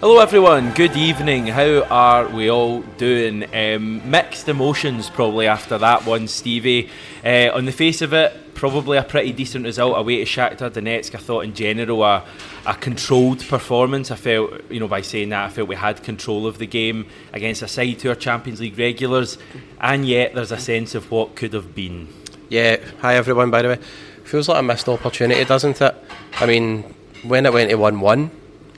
Hello, 0.00 0.20
everyone. 0.20 0.72
Good 0.74 0.96
evening. 0.96 1.48
How 1.48 1.82
are 1.90 2.28
we 2.28 2.48
all 2.48 2.82
doing? 2.82 3.52
Um, 3.52 4.08
mixed 4.08 4.48
emotions, 4.48 5.10
probably 5.10 5.48
after 5.48 5.76
that 5.76 6.06
one, 6.06 6.28
Stevie. 6.28 6.88
Uh, 7.24 7.50
on 7.52 7.64
the 7.64 7.72
face 7.72 8.00
of 8.00 8.12
it, 8.12 8.54
probably 8.54 8.96
a 8.96 9.02
pretty 9.02 9.32
decent 9.32 9.64
result 9.64 9.98
away 9.98 10.24
to 10.24 10.24
Shakhtar 10.24 10.70
Donetsk. 10.70 11.16
I 11.16 11.18
thought, 11.18 11.40
in 11.40 11.52
general, 11.52 12.04
a, 12.04 12.24
a 12.64 12.74
controlled 12.74 13.44
performance. 13.48 14.12
I 14.12 14.14
felt, 14.14 14.70
you 14.70 14.78
know, 14.78 14.86
by 14.86 15.00
saying 15.00 15.30
that, 15.30 15.46
I 15.46 15.48
felt 15.48 15.66
we 15.66 15.74
had 15.74 16.00
control 16.04 16.46
of 16.46 16.58
the 16.58 16.66
game 16.68 17.06
against 17.32 17.62
a 17.62 17.68
side 17.68 17.98
to 17.98 18.10
our 18.10 18.14
Champions 18.14 18.60
League 18.60 18.78
regulars, 18.78 19.36
and 19.80 20.06
yet 20.06 20.32
there's 20.32 20.52
a 20.52 20.60
sense 20.60 20.94
of 20.94 21.10
what 21.10 21.34
could 21.34 21.52
have 21.54 21.74
been. 21.74 22.06
Yeah. 22.48 22.76
Hi, 23.00 23.16
everyone. 23.16 23.50
By 23.50 23.62
the 23.62 23.68
way, 23.70 23.78
feels 24.22 24.48
like 24.48 24.60
a 24.60 24.62
missed 24.62 24.88
opportunity, 24.88 25.44
doesn't 25.44 25.82
it? 25.82 25.96
I 26.34 26.46
mean, 26.46 26.94
when 27.24 27.46
it 27.46 27.52
went 27.52 27.70
to 27.70 27.76
one-one. 27.76 28.30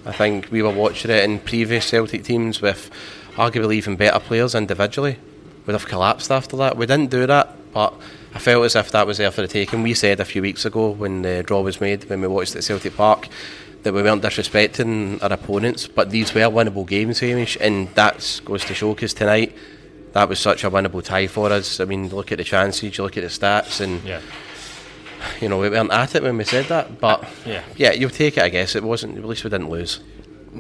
I 0.07 0.13
think 0.13 0.51
we 0.51 0.63
were 0.63 0.71
watching 0.71 1.11
it 1.11 1.25
in 1.25 1.41
previous 1.41 1.87
Celtic 1.87 2.25
teams 2.25 2.63
with 2.63 2.91
arguably 3.35 3.75
even 3.75 3.97
better 3.97 4.19
players 4.19 4.55
individually 4.55 5.19
would 5.67 5.75
have 5.75 5.87
collapsed 5.87 6.31
after 6.31 6.57
that. 6.57 6.77
We 6.77 6.87
didn't 6.87 7.11
do 7.11 7.27
that, 7.27 7.55
but 7.73 7.93
I 8.35 8.39
felt 8.39 8.65
as 8.65 8.77
if 8.77 8.91
that 8.93 9.07
was 9.07 9.19
there 9.19 9.31
for 9.31 9.43
the 9.43 9.49
taking. 9.49 9.83
We 9.83 9.95
said 9.95 10.21
a 10.21 10.25
few 10.25 10.43
weeks 10.43 10.65
ago 10.65 10.91
when 10.91 11.23
the 11.23 11.43
draw 11.43 11.61
was 11.61 11.81
made, 11.81 12.09
when 12.09 12.21
we 12.21 12.29
watched 12.29 12.57
at 12.57 12.65
Celtic 12.65 12.97
Park, 12.97 13.29
that 13.83 13.93
we 13.93 14.03
weren't 14.03 14.23
disrespecting 14.23 15.23
our 15.23 15.33
opponents, 15.33 15.87
but 15.87 16.11
these 16.11 16.35
were 16.35 16.41
winnable 16.43 16.87
games, 16.87 17.21
Hamish, 17.21 17.57
and 17.61 17.89
that 17.95 18.41
goes 18.45 18.65
to 18.67 18.75
show 18.75 18.95
because 18.95 19.15
tonight 19.15 19.55
that 20.13 20.29
was 20.29 20.39
such 20.39 20.65
a 20.65 20.71
winnable 20.71 21.03
tie 21.03 21.27
for 21.27 21.51
us. 21.53 21.81
I 21.81 21.85
mean, 21.85 22.09
look 22.09 22.33
at 22.33 22.39
the 22.39 22.45
chances, 22.45 22.97
you 22.97 23.05
look 23.05 23.17
at 23.17 23.23
the 23.23 23.29
stats, 23.29 23.81
and 23.81 24.03
Yeah. 24.05 24.21
You 25.41 25.49
know 25.49 25.59
we 25.59 25.69
weren't 25.71 25.93
at 25.93 26.15
it 26.15 26.23
when 26.23 26.37
we 26.37 26.45
said 26.45 26.67
that. 26.67 27.01
But 27.01 27.29
Yeah. 27.47 27.63
yeah, 27.77 27.93
you'll 27.93 28.11
take 28.11 28.37
it, 28.37 28.43
I 28.43 28.49
guess. 28.49 28.75
It 28.75 28.83
wasn't. 28.83 29.19
At 29.19 29.25
least 29.25 29.45
we 29.45 29.51
didn't 29.51 29.71
lose. 29.71 30.01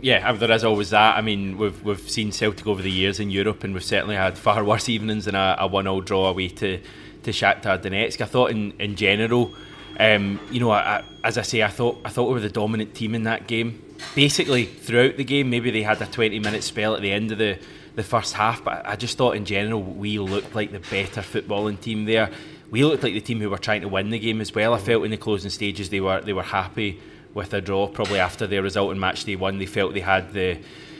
Yeah, 0.02 0.33
there 0.34 0.52
is 0.52 0.62
always 0.64 0.91
that. 0.91 1.17
I 1.17 1.20
mean, 1.20 1.58
we've 1.58 1.83
we've 1.83 2.08
seen 2.11 2.30
Celtic 2.33 2.67
over 2.67 2.80
the 2.83 2.91
years 2.91 3.19
in 3.19 3.30
Europe, 3.30 3.64
and 3.64 3.75
we've 3.75 3.83
certainly 3.84 4.17
had 4.17 4.39
far 4.47 4.62
worse 4.64 4.89
evenings 4.89 5.25
than 5.25 5.34
a, 5.34 5.56
a 5.58 5.67
one-all 5.67 6.00
draw 6.00 6.28
away 6.28 6.48
to 6.48 6.78
to 7.25 7.30
Shakhtar 7.33 7.78
Donetsk. 7.83 8.20
I 8.20 8.27
thought, 8.27 8.50
in 8.52 8.72
in 8.78 8.94
general, 8.97 9.52
um, 9.98 10.39
you 10.52 10.61
know, 10.61 10.70
I, 10.70 10.78
I, 10.98 11.05
as 11.24 11.36
I 11.39 11.42
say, 11.42 11.62
I 11.62 11.69
thought 11.69 12.00
I 12.05 12.08
thought 12.11 12.28
we 12.28 12.34
were 12.34 12.41
the 12.41 12.48
dominant 12.48 12.95
team 12.95 13.14
in 13.14 13.24
that 13.24 13.47
game. 13.48 13.83
Basically, 14.14 14.64
throughout 14.64 15.17
the 15.17 15.24
game, 15.24 15.50
maybe 15.50 15.70
they 15.72 15.83
had 15.83 16.00
a 16.00 16.06
twenty-minute 16.06 16.62
spell 16.62 16.95
at 16.95 17.02
the 17.02 17.11
end 17.11 17.33
of 17.33 17.39
the 17.39 17.58
the 17.97 18.05
first 18.05 18.34
half, 18.34 18.62
but 18.62 18.86
I 18.86 18.95
just 18.95 19.19
thought 19.19 19.34
in 19.34 19.45
general 19.45 19.83
we 19.83 20.20
looked 20.20 20.55
like 20.55 20.70
the 20.70 20.78
better 20.78 21.20
footballing 21.22 21.80
team 21.80 22.05
there. 22.05 22.30
We 22.70 22.84
looked 22.84 23.02
like 23.02 23.14
the 23.14 23.20
team 23.20 23.40
who 23.40 23.50
were 23.50 23.58
trying 23.58 23.80
to 23.80 23.88
win 23.88 24.10
the 24.10 24.18
game 24.18 24.40
as 24.40 24.54
well. 24.54 24.74
I 24.74 24.78
felt 24.78 25.04
in 25.04 25.10
the 25.10 25.16
closing 25.16 25.50
stages 25.50 25.90
they 25.90 26.00
were 26.00 26.20
they 26.20 26.32
were 26.32 26.42
happy 26.42 27.00
with 27.34 27.52
a 27.52 27.60
draw. 27.60 27.88
Probably 27.88 28.18
after 28.18 28.46
their 28.46 28.62
result 28.62 28.92
in 28.92 29.00
match 29.00 29.24
day 29.24 29.36
one, 29.36 29.58
they 29.58 29.66
felt 29.66 29.94
they 29.94 30.00
had 30.00 30.32
the 30.32 30.58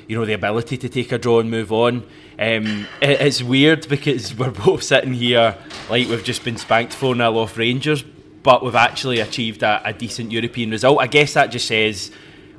you 0.09 0.19
know 0.19 0.25
the 0.25 0.33
ability 0.33 0.77
to 0.79 0.89
take 0.89 1.13
a 1.13 1.19
draw 1.19 1.41
and 1.41 1.51
move 1.51 1.73
on. 1.73 1.99
Um, 2.39 2.87
it, 3.01 3.21
it's 3.21 3.43
weird 3.43 3.89
because 3.89 4.35
we're 4.39 4.51
both 4.51 4.83
sitting 4.83 5.15
here 5.15 5.57
like 5.89 6.09
we've 6.09 6.25
just 6.25 6.45
been 6.45 6.57
spanked 6.57 6.93
4 6.93 7.15
0 7.15 7.39
off 7.39 7.57
Rangers, 7.57 8.03
but 8.43 8.65
we've 8.65 8.75
actually 8.75 9.21
achieved 9.21 9.63
a, 9.63 9.81
a 9.85 9.93
decent 9.93 10.33
European 10.33 10.71
result. 10.71 11.01
I 11.01 11.07
guess 11.07 11.35
that 11.35 11.53
just 11.53 11.69
says 11.69 12.11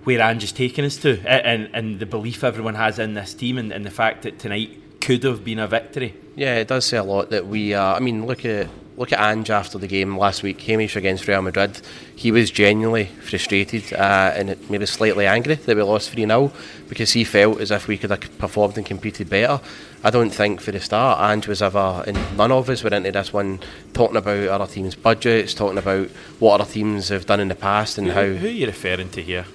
where 0.03 0.21
Ange 0.21 0.53
taken 0.53 0.85
us 0.85 0.97
to 0.97 1.19
and, 1.27 1.69
and 1.73 1.99
the 1.99 2.05
belief 2.05 2.43
everyone 2.43 2.75
has 2.75 2.97
in 2.97 3.13
this 3.13 3.33
team 3.33 3.57
and, 3.57 3.71
and 3.71 3.85
the 3.85 3.91
fact 3.91 4.23
that 4.23 4.39
tonight 4.39 4.99
could 4.99 5.23
have 5.23 5.43
been 5.43 5.59
a 5.59 5.67
victory. 5.67 6.15
Yeah, 6.35 6.55
it 6.55 6.67
does 6.67 6.85
say 6.85 6.97
a 6.97 7.03
lot 7.03 7.29
that 7.31 7.47
we. 7.47 7.73
Uh, 7.73 7.95
I 7.95 7.99
mean, 7.99 8.25
look 8.25 8.45
at 8.45 8.69
look 8.97 9.11
at 9.11 9.19
Ange 9.19 9.49
after 9.49 9.77
the 9.77 9.87
game 9.87 10.17
last 10.17 10.43
week, 10.43 10.61
Hamish 10.61 10.95
against 10.95 11.27
Real 11.27 11.41
Madrid. 11.41 11.81
He 12.15 12.31
was 12.31 12.51
genuinely 12.51 13.05
frustrated 13.05 13.93
uh, 13.93 14.33
and 14.35 14.69
maybe 14.69 14.85
slightly 14.85 15.25
angry 15.25 15.55
that 15.55 15.75
we 15.75 15.81
lost 15.81 16.11
3 16.11 16.25
0 16.25 16.51
because 16.87 17.13
he 17.13 17.23
felt 17.23 17.59
as 17.61 17.71
if 17.71 17.87
we 17.87 17.97
could 17.97 18.09
have 18.09 18.37
performed 18.37 18.77
and 18.77 18.85
competed 18.85 19.29
better. 19.29 19.59
I 20.03 20.09
don't 20.09 20.31
think 20.31 20.61
for 20.61 20.71
the 20.71 20.79
start 20.79 21.19
Ange 21.21 21.47
was 21.47 21.61
ever, 21.61 22.03
and 22.07 22.17
none 22.37 22.51
of 22.51 22.69
us 22.69 22.83
were 22.83 22.93
into 22.93 23.11
this 23.11 23.31
one 23.31 23.59
talking 23.93 24.17
about 24.17 24.47
other 24.47 24.67
teams' 24.67 24.95
budgets, 24.95 25.53
talking 25.53 25.77
about 25.77 26.09
what 26.39 26.59
other 26.59 26.71
teams 26.71 27.09
have 27.09 27.25
done 27.25 27.39
in 27.39 27.47
the 27.47 27.55
past 27.55 27.97
and 27.97 28.09
how. 28.09 28.23
Who 28.23 28.47
are 28.47 28.49
you 28.49 28.67
referring 28.67 29.09
to 29.11 29.21
here? 29.21 29.45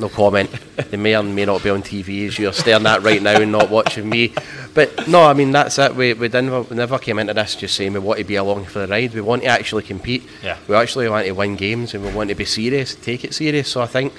No 0.00 0.08
comment. 0.08 0.50
they 0.90 0.96
may 0.96 1.14
or 1.14 1.22
may 1.22 1.44
not 1.44 1.62
be 1.62 1.68
on 1.70 1.82
TV 1.82 2.26
as 2.26 2.38
you're 2.38 2.54
staring 2.54 2.86
at 2.86 3.02
right 3.02 3.20
now 3.20 3.38
and 3.40 3.52
not 3.52 3.68
watching 3.68 4.08
me. 4.08 4.32
But 4.72 5.06
no, 5.06 5.22
I 5.24 5.34
mean 5.34 5.52
that's 5.52 5.78
it. 5.78 5.94
We 5.94 6.14
we 6.14 6.28
never 6.28 6.62
we 6.62 6.76
never 6.76 6.98
came 6.98 7.18
into 7.18 7.34
this 7.34 7.54
just 7.54 7.74
saying 7.76 7.92
we 7.92 7.98
want 7.98 8.18
to 8.18 8.24
be 8.24 8.36
along 8.36 8.64
for 8.64 8.78
the 8.80 8.88
ride. 8.88 9.12
We 9.12 9.20
want 9.20 9.42
to 9.42 9.48
actually 9.48 9.82
compete. 9.82 10.22
Yeah. 10.42 10.56
We 10.66 10.74
actually 10.74 11.08
want 11.08 11.26
to 11.26 11.32
win 11.32 11.56
games 11.56 11.92
and 11.92 12.02
we 12.02 12.12
want 12.12 12.30
to 12.30 12.34
be 12.34 12.46
serious, 12.46 12.94
take 12.94 13.24
it 13.24 13.34
serious. 13.34 13.68
So 13.68 13.82
I 13.82 13.86
think 13.86 14.14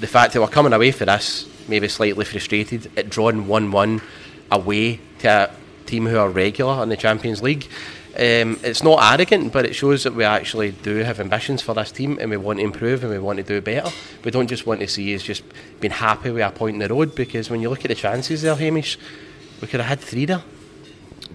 the 0.00 0.06
fact 0.06 0.34
that 0.34 0.40
we're 0.40 0.48
coming 0.48 0.74
away 0.74 0.90
for 0.90 1.06
this, 1.06 1.48
maybe 1.68 1.88
slightly 1.88 2.24
frustrated, 2.26 2.90
at 2.98 3.08
drawing 3.08 3.46
one 3.46 3.70
one 3.70 4.02
away 4.50 5.00
to 5.20 5.28
a 5.28 5.50
team 5.86 6.06
who 6.06 6.18
are 6.18 6.28
regular 6.28 6.82
in 6.82 6.90
the 6.90 6.96
Champions 6.96 7.42
League. 7.42 7.66
Um, 8.16 8.60
it's 8.62 8.84
not 8.84 9.02
arrogant, 9.12 9.52
but 9.52 9.64
it 9.64 9.74
shows 9.74 10.04
that 10.04 10.14
we 10.14 10.22
actually 10.22 10.70
do 10.70 10.98
have 10.98 11.18
ambitions 11.18 11.62
for 11.62 11.74
this 11.74 11.90
team 11.90 12.18
and 12.20 12.30
we 12.30 12.36
want 12.36 12.60
to 12.60 12.64
improve 12.64 13.02
and 13.02 13.12
we 13.12 13.18
want 13.18 13.38
to 13.38 13.42
do 13.42 13.60
better. 13.60 13.90
We 14.24 14.30
don't 14.30 14.46
just 14.46 14.66
want 14.66 14.80
to 14.80 14.86
see 14.86 15.14
us 15.16 15.22
just 15.22 15.42
being 15.80 15.90
happy 15.90 16.30
with 16.30 16.46
a 16.46 16.50
point 16.52 16.74
in 16.74 16.80
the 16.80 16.94
road 16.94 17.16
because 17.16 17.50
when 17.50 17.60
you 17.60 17.68
look 17.68 17.84
at 17.84 17.88
the 17.88 17.96
chances 17.96 18.42
there, 18.42 18.54
Hamish, 18.54 18.98
we 19.60 19.66
could 19.66 19.80
have 19.80 19.88
had 19.88 20.00
three 20.00 20.26
there. 20.26 20.44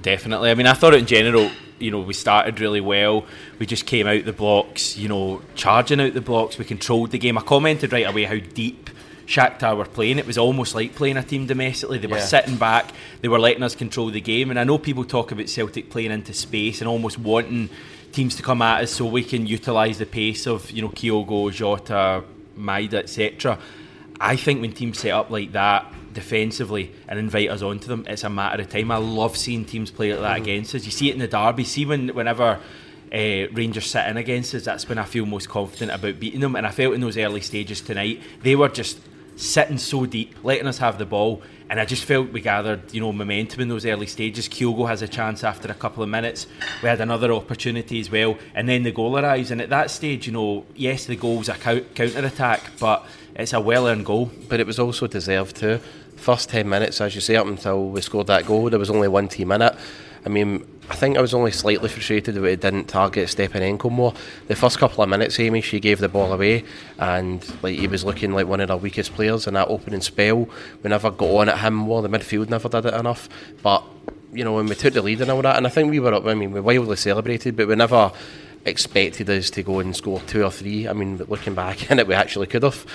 Definitely. 0.02 0.52
I 0.52 0.56
mean, 0.56 0.68
I 0.68 0.74
thought 0.74 0.94
in 0.94 1.06
general, 1.06 1.52
you 1.80 1.92
know, 1.92 2.00
we 2.00 2.14
started 2.14 2.62
really 2.62 2.80
well. 2.80 3.26
We 3.60 3.66
just 3.66 3.86
came 3.86 4.08
out 4.08 4.24
the 4.24 4.32
blocks, 4.32 4.98
you 4.98 5.10
know, 5.10 5.42
charging 5.56 6.00
out 6.00 6.14
the 6.14 6.22
blocks. 6.22 6.58
We 6.58 6.64
controlled 6.64 7.12
the 7.12 7.20
game. 7.20 7.38
I 7.38 7.42
commented 7.42 7.92
right 7.92 8.08
away 8.08 8.24
how 8.24 8.38
deep 8.38 8.90
Shakhtar 9.30 9.78
were 9.78 9.86
playing. 9.86 10.18
It 10.18 10.26
was 10.26 10.40
almost 10.40 10.74
like 10.74 10.96
playing 10.96 11.16
a 11.16 11.22
team 11.24 11.46
domestically. 11.46 12.00
They 12.00 12.08
were 12.08 12.18
Yeah. 12.18 12.26
sitting 12.26 12.56
back. 12.56 12.94
They 13.22 13.28
were 13.28 13.38
letting 13.38 13.62
us 13.62 13.76
control 13.76 14.10
the 14.10 14.20
game. 14.20 14.50
And 14.50 14.60
I 14.60 14.64
know 14.64 14.80
people 14.80 15.04
talk 15.06 15.32
about 15.32 15.48
Celtic 15.50 15.92
playing 15.92 16.12
into 16.12 16.34
space 16.34 16.82
and 16.82 16.88
almost 16.88 17.20
wanting 17.20 17.70
teams 18.12 18.36
to 18.38 18.42
come 18.42 18.64
at 18.64 18.82
us 18.84 18.92
so 18.92 19.06
we 19.06 19.24
can 19.24 19.46
utilise 19.46 20.00
the 20.00 20.08
pace 20.08 20.48
of, 20.48 20.72
you 20.72 20.82
know, 20.82 20.90
Kyogo, 20.90 21.54
Jota, 21.54 22.24
Maeda, 22.60 22.96
etc. 22.96 23.60
I 24.20 24.36
think 24.36 24.62
when 24.62 24.72
teams 24.72 24.98
set 24.98 25.12
up 25.12 25.30
like 25.30 25.52
that 25.52 25.86
defensively 26.12 26.92
and 27.08 27.20
invite 27.20 27.52
us 27.52 27.62
onto 27.62 27.88
them, 27.88 28.06
it's 28.08 28.24
a 28.24 28.30
matter 28.32 28.64
of 28.64 28.70
time. 28.70 28.90
I 28.90 28.98
love 28.98 29.38
seeing 29.38 29.64
teams 29.64 29.92
play 29.92 30.12
like 30.12 30.22
that 30.22 30.38
against 30.38 30.74
us. 30.74 30.86
You 30.86 30.92
see 30.92 31.10
it 31.10 31.14
in 31.14 31.20
the 31.20 31.28
derby. 31.28 31.66
See 31.66 31.86
when 31.86 32.08
whenever 32.16 32.58
uh, 33.14 33.48
Rangers 33.54 33.86
sit 33.86 34.08
in 34.08 34.18
against 34.18 34.56
us, 34.56 34.64
that's 34.66 34.90
when 34.90 34.98
I 34.98 35.04
feel 35.04 35.28
most 35.28 35.50
confident 35.50 35.92
about 35.92 36.20
beating 36.20 36.40
them. 36.40 36.56
And 36.56 36.66
I 36.66 36.72
felt 36.72 36.96
in 36.96 37.02
those 37.02 37.16
early 37.18 37.42
stages 37.42 37.80
tonight, 37.80 38.22
they 38.42 38.56
were 38.56 38.70
just 38.70 38.98
sitting 39.40 39.78
so 39.78 40.06
deep, 40.06 40.36
letting 40.44 40.68
us 40.68 40.78
have 40.80 40.98
the 40.98 41.06
ball. 41.06 41.42
And 41.70 41.80
I 41.80 41.86
just 41.86 42.04
felt 42.04 42.32
we 42.32 42.42
gathered, 42.42 42.94
you 42.94 43.00
know, 43.00 43.14
momentum 43.14 43.62
in 43.62 43.70
those 43.70 43.86
early 43.86 44.08
stages. 44.08 44.50
Kyogo 44.50 44.88
has 44.88 45.02
a 45.02 45.08
chance 45.08 45.44
after 45.44 45.72
a 45.72 45.74
couple 45.74 46.04
of 46.04 46.10
minutes. 46.10 46.48
We 46.82 46.90
had 46.90 47.00
another 47.00 47.32
opportunity 47.32 48.00
as 48.00 48.12
well, 48.12 48.38
and 48.56 48.68
then 48.68 48.84
the 48.84 48.92
goal 48.92 49.18
arrives. 49.18 49.52
And 49.52 49.62
at 49.62 49.70
that 49.70 49.92
stage, 49.92 50.26
you 50.28 50.34
know, 50.34 50.66
yes, 50.76 51.06
the 51.06 51.16
goal's 51.16 51.48
a 51.48 51.54
counter 51.54 52.26
attack, 52.26 52.72
but 52.80 53.06
it's 53.36 53.54
a 53.54 53.62
well 53.62 53.88
earned 53.88 54.06
goal. 54.06 54.32
But 54.50 54.60
it 54.60 54.68
was 54.68 54.80
also 54.80 55.08
deserved 55.08 55.56
too. 55.56 55.80
First 56.16 56.50
10 56.50 56.68
minutes, 56.68 57.00
as 57.00 57.16
you 57.16 57.22
say, 57.22 57.36
up 57.36 57.48
until 57.48 57.90
we 57.90 58.02
scored 58.02 58.28
that 58.28 58.46
goal, 58.46 58.70
there 58.70 58.80
was 58.80 58.90
only 58.90 59.08
one 59.08 59.28
team 59.28 59.52
in 59.52 59.62
it. 59.62 59.76
I 60.26 60.30
mean, 60.30 60.66
I 60.90 60.96
think 60.96 61.18
I 61.18 61.22
was 61.22 61.36
only 61.36 61.52
slightly 61.52 61.88
frustrated 61.88 62.34
that 62.34 62.42
we 62.42 62.56
didn't 62.56 62.86
target 62.86 63.28
Stepanenko 63.28 63.92
more. 63.92 64.14
The 64.48 64.56
first 64.56 64.80
couple 64.80 65.04
of 65.04 65.10
minutes, 65.10 65.40
Amy, 65.40 65.62
she 65.62 65.80
gave 65.80 66.00
the 66.00 66.10
ball 66.10 66.34
away, 66.34 66.66
and 66.98 67.46
like 67.62 67.78
he 67.78 67.88
was 67.88 68.04
looking 68.04 68.34
like 68.34 68.48
one 68.48 68.60
of 68.60 68.72
our 68.72 68.78
weakest 68.78 69.14
players 69.14 69.46
in 69.46 69.54
that 69.54 69.68
opening 69.68 70.02
spell. 70.02 70.50
We 70.82 70.90
never 70.90 71.12
got 71.12 71.30
on 71.30 71.50
at 71.50 71.60
him 71.60 71.76
more. 71.76 72.02
The 72.02 72.10
midfield 72.10 72.50
never 72.50 72.70
did 72.70 72.86
it 72.86 72.94
enough. 72.96 73.30
But 73.62 73.84
you 74.34 74.44
know, 74.44 74.54
when 74.54 74.66
we 74.66 74.76
took 74.76 74.94
the 74.94 75.02
lead 75.04 75.22
and 75.22 75.30
all 75.30 75.44
that, 75.44 75.58
and 75.58 75.68
I 75.68 75.70
think 75.70 75.92
we 75.92 76.00
were 76.00 76.14
up. 76.14 76.26
I 76.26 76.34
mean, 76.34 76.52
we 76.52 76.60
wildly 76.60 76.96
celebrated, 76.96 77.56
but 77.56 77.68
we 77.68 77.76
never 77.76 78.12
expected 78.66 79.30
us 79.30 79.50
to 79.52 79.64
go 79.64 79.80
and 79.80 79.96
score 79.96 80.20
two 80.22 80.44
or 80.44 80.52
three. 80.52 80.88
I 80.88 80.94
mean, 80.94 81.18
looking 81.18 81.54
back 81.54 81.92
in 81.92 82.00
it, 82.00 82.08
we 82.08 82.16
actually 82.16 82.48
could 82.48 82.64
have. 82.64 82.86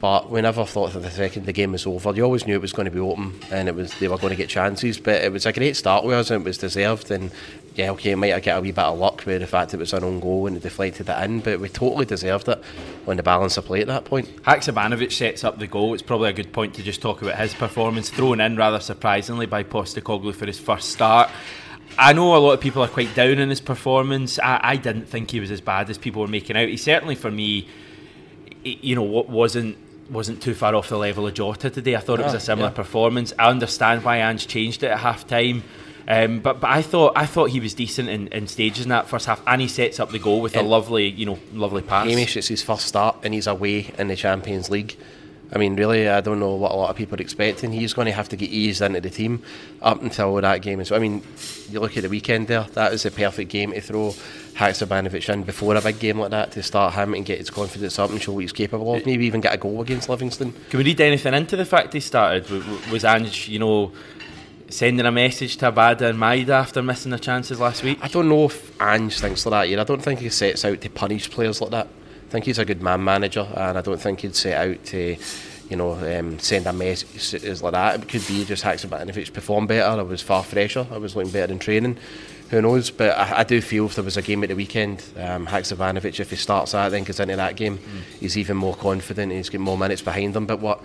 But 0.00 0.30
we 0.30 0.42
never 0.42 0.66
thought 0.66 0.92
that 0.92 1.00
the 1.00 1.10
second 1.10 1.46
the 1.46 1.52
game 1.52 1.72
was 1.72 1.86
over. 1.86 2.14
You 2.14 2.24
always 2.24 2.46
knew 2.46 2.54
it 2.54 2.60
was 2.60 2.72
going 2.72 2.84
to 2.84 2.90
be 2.90 3.00
open 3.00 3.32
and 3.50 3.68
it 3.68 3.74
was 3.74 3.94
they 3.98 4.08
were 4.08 4.18
going 4.18 4.30
to 4.30 4.36
get 4.36 4.48
chances. 4.48 4.98
But 4.98 5.22
it 5.22 5.32
was 5.32 5.46
a 5.46 5.52
great 5.52 5.76
start 5.76 6.04
with 6.04 6.16
us 6.16 6.30
and 6.30 6.42
it 6.42 6.44
was 6.44 6.58
deserved. 6.58 7.10
And 7.10 7.30
yeah, 7.76 7.90
okay, 7.92 8.14
might 8.14 8.28
have 8.28 8.42
got 8.42 8.58
a 8.58 8.60
wee 8.60 8.72
bit 8.72 8.84
of 8.84 8.98
luck 8.98 9.24
with 9.24 9.40
the 9.40 9.46
fact 9.46 9.72
it 9.72 9.78
was 9.78 9.92
an 9.92 10.04
own 10.04 10.20
goal 10.20 10.46
and 10.46 10.56
it 10.56 10.62
deflected 10.62 11.08
it 11.08 11.24
in, 11.24 11.40
but 11.40 11.60
we 11.60 11.68
totally 11.68 12.04
deserved 12.04 12.48
it 12.48 12.62
on 13.06 13.16
the 13.16 13.22
balance 13.22 13.56
of 13.56 13.66
play 13.66 13.80
at 13.80 13.86
that 13.86 14.04
point. 14.04 14.28
Haksabanovic 14.42 15.12
sets 15.12 15.44
up 15.44 15.58
the 15.58 15.66
goal. 15.66 15.94
It's 15.94 16.02
probably 16.02 16.30
a 16.30 16.34
good 16.34 16.52
point 16.52 16.74
to 16.74 16.82
just 16.82 17.00
talk 17.00 17.22
about 17.22 17.36
his 17.36 17.54
performance, 17.54 18.10
thrown 18.10 18.40
in 18.40 18.56
rather 18.56 18.80
surprisingly 18.80 19.46
by 19.46 19.62
Postecoglou 19.62 20.34
for 20.34 20.46
his 20.46 20.58
first 20.58 20.90
start. 20.90 21.30
I 21.98 22.12
know 22.12 22.36
a 22.36 22.38
lot 22.38 22.52
of 22.52 22.60
people 22.60 22.82
are 22.82 22.88
quite 22.88 23.14
down 23.14 23.38
on 23.38 23.48
his 23.48 23.60
performance. 23.60 24.38
I, 24.38 24.60
I 24.62 24.76
didn't 24.76 25.06
think 25.06 25.30
he 25.30 25.40
was 25.40 25.50
as 25.50 25.60
bad 25.60 25.88
as 25.88 25.96
people 25.96 26.20
were 26.20 26.28
making 26.28 26.56
out. 26.56 26.68
He 26.68 26.76
certainly, 26.76 27.14
for 27.14 27.30
me, 27.30 27.68
you 28.64 28.94
know, 28.94 29.02
wasn't 29.02 29.78
wasn't 30.10 30.42
too 30.42 30.54
far 30.54 30.74
off 30.74 30.88
the 30.88 30.98
level 30.98 31.26
of 31.26 31.34
Jota 31.34 31.70
today. 31.70 31.96
I 31.96 32.00
thought 32.00 32.20
it 32.20 32.24
was 32.24 32.34
a 32.34 32.36
ah, 32.36 32.40
similar 32.40 32.68
yeah. 32.68 32.74
performance. 32.74 33.32
I 33.38 33.48
understand 33.48 34.04
why 34.04 34.18
Ange 34.18 34.46
changed 34.46 34.82
it 34.82 34.88
at 34.88 34.98
half 34.98 35.26
time. 35.26 35.62
Um, 36.08 36.38
but 36.38 36.60
but 36.60 36.70
I 36.70 36.82
thought 36.82 37.14
I 37.16 37.26
thought 37.26 37.50
he 37.50 37.58
was 37.58 37.74
decent 37.74 38.08
in, 38.08 38.28
in 38.28 38.46
stages 38.46 38.84
in 38.84 38.90
that 38.90 39.08
first 39.08 39.26
half, 39.26 39.42
and 39.46 39.60
he 39.60 39.66
sets 39.66 39.98
up 39.98 40.10
the 40.10 40.20
goal 40.20 40.40
with 40.40 40.56
a 40.56 40.62
lovely 40.62 41.08
you 41.08 41.26
know 41.26 41.38
lovely 41.52 41.82
pass. 41.82 42.06
Hamish, 42.08 42.36
it's 42.36 42.48
his 42.48 42.62
first 42.62 42.86
start, 42.86 43.16
and 43.24 43.34
he's 43.34 43.48
away 43.48 43.92
in 43.98 44.08
the 44.08 44.16
Champions 44.16 44.70
League. 44.70 44.96
I 45.52 45.58
mean, 45.58 45.76
really, 45.76 46.08
I 46.08 46.20
don't 46.20 46.40
know 46.40 46.56
what 46.56 46.72
a 46.72 46.74
lot 46.74 46.90
of 46.90 46.96
people 46.96 47.18
are 47.18 47.22
expecting. 47.22 47.72
He's 47.72 47.94
going 47.94 48.06
to 48.06 48.12
have 48.12 48.28
to 48.30 48.36
get 48.36 48.50
eased 48.50 48.82
into 48.82 49.00
the 49.00 49.10
team 49.10 49.42
up 49.80 50.02
until 50.02 50.34
that 50.34 50.60
game. 50.60 50.84
So, 50.84 50.96
I 50.96 50.98
mean, 50.98 51.22
you 51.70 51.78
look 51.78 51.96
at 51.96 52.02
the 52.02 52.08
weekend 52.08 52.48
there, 52.48 52.64
that 52.74 52.92
is 52.92 53.06
a 53.06 53.12
perfect 53.12 53.50
game 53.50 53.72
to 53.72 53.80
throw 53.80 54.14
Haksabanovic 54.54 55.32
in 55.32 55.44
before 55.44 55.76
a 55.76 55.80
big 55.80 56.00
game 56.00 56.18
like 56.18 56.30
that 56.30 56.50
to 56.52 56.62
start 56.62 56.94
him 56.94 57.14
and 57.14 57.24
get 57.24 57.38
his 57.38 57.50
confidence 57.50 57.98
up 57.98 58.10
and 58.10 58.20
show 58.20 58.32
what 58.32 58.40
he's 58.40 58.52
capable 58.52 58.94
of. 58.94 59.06
Maybe 59.06 59.26
even 59.26 59.40
get 59.40 59.54
a 59.54 59.56
goal 59.56 59.80
against 59.82 60.08
Livingston. 60.08 60.52
Can 60.70 60.78
we 60.78 60.84
read 60.84 61.00
anything 61.00 61.34
into 61.34 61.56
the 61.56 61.64
fact 61.64 61.92
he 61.92 62.00
started? 62.00 62.48
Was 62.90 63.04
Ange, 63.04 63.48
you 63.48 63.60
know, 63.60 63.92
sending 64.68 65.06
a 65.06 65.12
message 65.12 65.58
to 65.58 65.70
Abada 65.70 66.10
and 66.10 66.18
Maeda 66.18 66.48
after 66.48 66.82
missing 66.82 67.10
their 67.10 67.20
chances 67.20 67.60
last 67.60 67.84
week? 67.84 67.98
I 68.02 68.08
don't 68.08 68.28
know 68.28 68.46
if 68.46 68.80
Ange 68.80 69.16
thinks 69.20 69.46
like 69.46 69.52
that 69.52 69.68
yet. 69.68 69.78
I 69.78 69.84
don't 69.84 70.02
think 70.02 70.18
he 70.18 70.28
sets 70.28 70.64
out 70.64 70.80
to 70.80 70.90
punish 70.90 71.30
players 71.30 71.60
like 71.60 71.70
that. 71.70 71.88
I 72.26 72.28
think 72.28 72.44
he's 72.44 72.58
a 72.58 72.64
good 72.64 72.82
man 72.82 73.04
manager, 73.04 73.46
and 73.54 73.78
I 73.78 73.80
don't 73.80 74.00
think 74.00 74.20
he'd 74.20 74.34
set 74.34 74.68
out 74.68 74.84
to, 74.86 75.16
you 75.70 75.76
know, 75.76 75.92
um, 75.92 76.40
send 76.40 76.66
a 76.66 76.72
message 76.72 77.62
like 77.62 77.72
that. 77.72 78.02
It 78.02 78.08
could 78.08 78.26
be 78.26 78.44
just 78.44 78.64
Haksabanovic 78.64 79.32
performed 79.32 79.68
better. 79.68 80.00
I 80.00 80.02
was 80.02 80.22
far 80.22 80.42
fresher. 80.42 80.86
I 80.90 80.98
was 80.98 81.14
looking 81.14 81.30
better 81.30 81.52
in 81.52 81.60
training. 81.60 81.98
Who 82.50 82.62
knows? 82.62 82.90
But 82.90 83.16
I, 83.16 83.38
I 83.38 83.44
do 83.44 83.60
feel 83.60 83.86
if 83.86 83.94
there 83.94 84.04
was 84.04 84.16
a 84.16 84.22
game 84.22 84.42
at 84.42 84.48
the 84.48 84.56
weekend, 84.56 85.04
um, 85.16 85.46
Haksabanovic, 85.46 86.18
if 86.18 86.30
he 86.30 86.36
starts 86.36 86.72
that, 86.72 86.88
then 86.88 87.04
goes 87.04 87.20
into 87.20 87.36
that 87.36 87.54
game, 87.54 87.78
mm. 87.78 88.02
he's 88.18 88.36
even 88.36 88.56
more 88.56 88.74
confident. 88.74 89.32
He's 89.32 89.48
got 89.48 89.60
more 89.60 89.78
minutes 89.78 90.02
behind 90.02 90.34
him. 90.34 90.46
But 90.46 90.58
what 90.58 90.82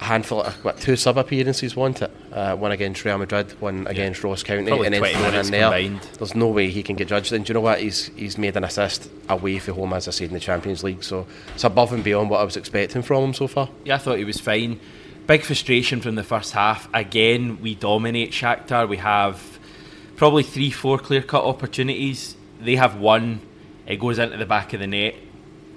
a 0.00 0.04
handful 0.04 0.42
of 0.42 0.54
what, 0.64 0.78
two 0.78 0.96
sub 0.96 1.16
appearances, 1.18 1.74
want 1.74 2.02
it? 2.02 2.10
Uh, 2.32 2.54
one 2.56 2.72
against 2.72 3.04
Real 3.04 3.18
Madrid, 3.18 3.50
one 3.60 3.86
against 3.86 4.22
Ross 4.22 4.42
County, 4.42 4.66
Probably 4.66 4.86
and 4.86 4.94
then 4.94 5.02
thrown 5.02 5.34
in 5.34 5.50
there. 5.50 5.62
Combined. 5.62 6.02
There's 6.18 6.34
no 6.34 6.48
way 6.48 6.70
he 6.70 6.82
can 6.82 6.96
get 6.96 7.08
judged. 7.08 7.32
And 7.32 7.44
do 7.44 7.50
you 7.50 7.54
know 7.54 7.60
what? 7.60 7.80
He's 7.80 8.06
he's 8.08 8.36
made 8.36 8.56
an 8.56 8.64
assist 8.64 9.10
away 9.28 9.58
from 9.58 9.74
home, 9.74 9.92
as 9.92 10.08
I 10.08 10.10
said, 10.10 10.28
in 10.28 10.34
the 10.34 10.40
Champions 10.40 10.84
League. 10.84 11.02
So 11.02 11.26
it's 11.54 11.64
above 11.64 11.92
and 11.92 12.04
beyond 12.04 12.30
what 12.30 12.40
I 12.40 12.44
was 12.44 12.56
expecting 12.56 13.02
from 13.02 13.24
him 13.24 13.34
so 13.34 13.46
far. 13.46 13.70
Yeah, 13.84 13.94
I 13.94 13.98
thought 13.98 14.18
he 14.18 14.24
was 14.24 14.40
fine. 14.40 14.80
Big 15.26 15.42
frustration 15.42 16.00
from 16.00 16.14
the 16.14 16.22
first 16.22 16.52
half. 16.52 16.88
Again, 16.94 17.60
we 17.60 17.74
dominate 17.74 18.30
Shakhtar. 18.30 18.88
We 18.88 18.98
have 18.98 19.58
probably 20.16 20.42
three, 20.42 20.70
four 20.70 20.98
clear 20.98 21.22
cut 21.22 21.44
opportunities. 21.44 22.36
They 22.60 22.76
have 22.76 22.96
one. 22.96 23.40
It 23.86 23.96
goes 23.96 24.18
into 24.18 24.36
the 24.36 24.46
back 24.46 24.72
of 24.72 24.80
the 24.80 24.86
net. 24.86 25.14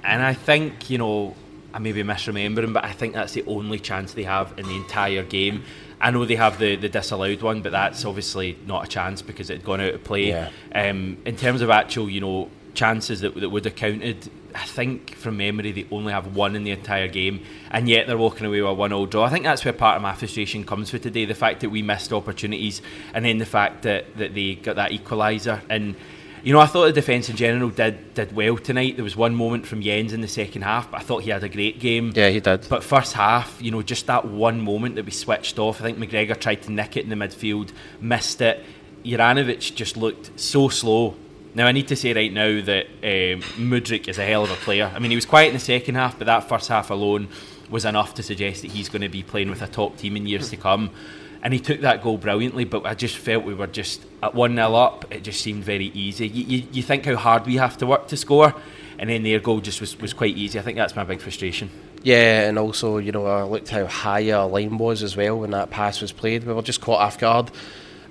And 0.03 0.21
I 0.21 0.33
think, 0.33 0.89
you 0.89 0.97
know, 0.97 1.35
I 1.73 1.79
may 1.79 1.91
be 1.91 2.03
misremembering, 2.03 2.73
but 2.73 2.83
I 2.83 2.91
think 2.91 3.13
that's 3.13 3.33
the 3.33 3.43
only 3.45 3.79
chance 3.79 4.13
they 4.13 4.23
have 4.23 4.57
in 4.57 4.65
the 4.65 4.75
entire 4.75 5.23
game. 5.23 5.63
I 6.01 6.11
know 6.11 6.25
they 6.25 6.35
have 6.35 6.59
the, 6.59 6.75
the 6.75 6.89
disallowed 6.89 7.41
one, 7.41 7.61
but 7.61 7.71
that's 7.71 8.05
obviously 8.05 8.57
not 8.65 8.85
a 8.85 8.87
chance 8.87 9.21
because 9.21 9.49
it 9.49 9.57
had 9.57 9.65
gone 9.65 9.81
out 9.81 9.93
of 9.93 10.03
play. 10.03 10.29
Yeah. 10.29 10.49
Um, 10.73 11.17
in 11.25 11.35
terms 11.35 11.61
of 11.61 11.69
actual, 11.69 12.09
you 12.09 12.21
know, 12.21 12.49
chances 12.73 13.21
that, 13.21 13.35
that 13.35 13.49
would 13.49 13.65
have 13.65 13.75
counted, 13.75 14.29
I 14.55 14.65
think 14.65 15.15
from 15.15 15.37
memory 15.37 15.71
they 15.71 15.85
only 15.91 16.13
have 16.13 16.35
one 16.35 16.55
in 16.55 16.63
the 16.63 16.71
entire 16.71 17.07
game, 17.07 17.43
and 17.69 17.89
yet 17.89 18.07
they're 18.07 18.17
walking 18.17 18.45
away 18.45 18.61
with 18.61 18.71
a 18.71 18.73
one-all 18.73 19.05
draw. 19.05 19.25
I 19.25 19.29
think 19.29 19.43
that's 19.43 19.65
where 19.65 19.73
part 19.73 19.97
of 19.97 20.01
my 20.01 20.13
frustration 20.13 20.63
comes 20.63 20.89
for 20.89 20.97
today: 20.97 21.25
the 21.25 21.35
fact 21.35 21.59
that 21.61 21.69
we 21.69 21.81
missed 21.81 22.13
opportunities, 22.13 22.81
and 23.13 23.25
then 23.25 23.37
the 23.37 23.45
fact 23.45 23.83
that, 23.83 24.17
that 24.17 24.33
they 24.33 24.55
got 24.55 24.77
that 24.77 24.91
equaliser 24.91 25.61
and 25.69 25.95
you 26.43 26.53
know, 26.53 26.59
I 26.59 26.65
thought 26.65 26.85
the 26.85 26.93
defence 26.93 27.29
in 27.29 27.35
general 27.35 27.69
did 27.69 28.13
did 28.13 28.35
well 28.35 28.57
tonight. 28.57 28.95
There 28.95 29.03
was 29.03 29.15
one 29.15 29.35
moment 29.35 29.67
from 29.67 29.81
Jenz 29.81 30.13
in 30.13 30.21
the 30.21 30.27
second 30.27 30.61
half, 30.61 30.89
but 30.91 31.01
I 31.01 31.03
thought 31.03 31.23
he 31.23 31.29
had 31.29 31.43
a 31.43 31.49
great 31.49 31.79
game. 31.79 32.11
Yeah, 32.15 32.29
he 32.29 32.39
did. 32.39 32.67
But 32.69 32.83
first 32.83 33.13
half, 33.13 33.61
you 33.61 33.71
know, 33.71 33.81
just 33.81 34.07
that 34.07 34.25
one 34.25 34.61
moment 34.61 34.95
that 34.95 35.05
we 35.05 35.11
switched 35.11 35.59
off. 35.59 35.81
I 35.81 35.83
think 35.83 35.97
McGregor 35.97 36.39
tried 36.39 36.61
to 36.63 36.71
nick 36.71 36.97
it 36.97 37.03
in 37.03 37.09
the 37.09 37.15
midfield, 37.15 37.71
missed 37.99 38.41
it. 38.41 38.63
Juranovic 39.03 39.75
just 39.75 39.97
looked 39.97 40.39
so 40.39 40.69
slow. 40.69 41.15
Now 41.55 41.67
I 41.67 41.71
need 41.71 41.87
to 41.87 41.95
say 41.95 42.13
right 42.13 42.31
now 42.31 42.61
that 42.61 42.85
um, 42.85 43.41
Mudryk 43.57 44.07
is 44.07 44.17
a 44.17 44.25
hell 44.25 44.43
of 44.43 44.51
a 44.51 44.55
player. 44.55 44.91
I 44.93 44.99
mean, 44.99 45.11
he 45.11 45.15
was 45.15 45.25
quiet 45.25 45.47
in 45.47 45.53
the 45.55 45.59
second 45.59 45.95
half, 45.95 46.17
but 46.17 46.25
that 46.25 46.47
first 46.47 46.69
half 46.69 46.89
alone 46.89 47.27
was 47.69 47.85
enough 47.85 48.13
to 48.15 48.23
suggest 48.23 48.61
that 48.61 48.71
he's 48.71 48.89
going 48.89 49.01
to 49.01 49.09
be 49.09 49.23
playing 49.23 49.49
with 49.49 49.61
a 49.61 49.67
top 49.67 49.97
team 49.97 50.15
in 50.15 50.27
years 50.27 50.49
to 50.49 50.57
come 50.57 50.91
and 51.41 51.53
he 51.53 51.59
took 51.59 51.81
that 51.81 52.03
goal 52.03 52.17
brilliantly. 52.17 52.65
But 52.65 52.85
I 52.85 52.93
just 52.93 53.17
felt 53.17 53.43
we 53.43 53.53
were 53.53 53.67
just 53.67 54.01
at 54.21 54.33
one 54.35 54.55
0 54.55 54.73
up. 54.75 55.11
It 55.13 55.23
just 55.23 55.41
seemed 55.41 55.63
very 55.63 55.87
easy. 55.87 56.27
You, 56.27 56.43
you, 56.45 56.67
you, 56.71 56.83
think 56.83 57.05
how 57.05 57.15
hard 57.15 57.45
we 57.45 57.57
have 57.57 57.77
to 57.77 57.85
work 57.85 58.07
to 58.09 58.17
score, 58.17 58.53
and 58.97 59.09
then 59.09 59.23
their 59.23 59.39
goal 59.39 59.59
just 59.59 59.81
was, 59.81 59.97
was 59.99 60.13
quite 60.13 60.35
easy. 60.35 60.59
I 60.59 60.61
think 60.61 60.77
that's 60.77 60.95
my 60.95 61.03
big 61.03 61.21
frustration. 61.21 61.69
Yeah, 62.03 62.47
and 62.47 62.57
also 62.57 62.97
you 62.97 63.11
know 63.11 63.25
I 63.25 63.43
looked 63.43 63.69
how 63.69 63.85
high 63.85 64.31
our 64.31 64.47
line 64.47 64.77
was 64.77 65.03
as 65.03 65.15
well 65.15 65.39
when 65.39 65.51
that 65.51 65.69
pass 65.69 66.01
was 66.01 66.11
played. 66.11 66.43
We 66.43 66.53
were 66.53 66.61
just 66.61 66.81
caught 66.81 67.01
off 67.01 67.17
guard. 67.17 67.51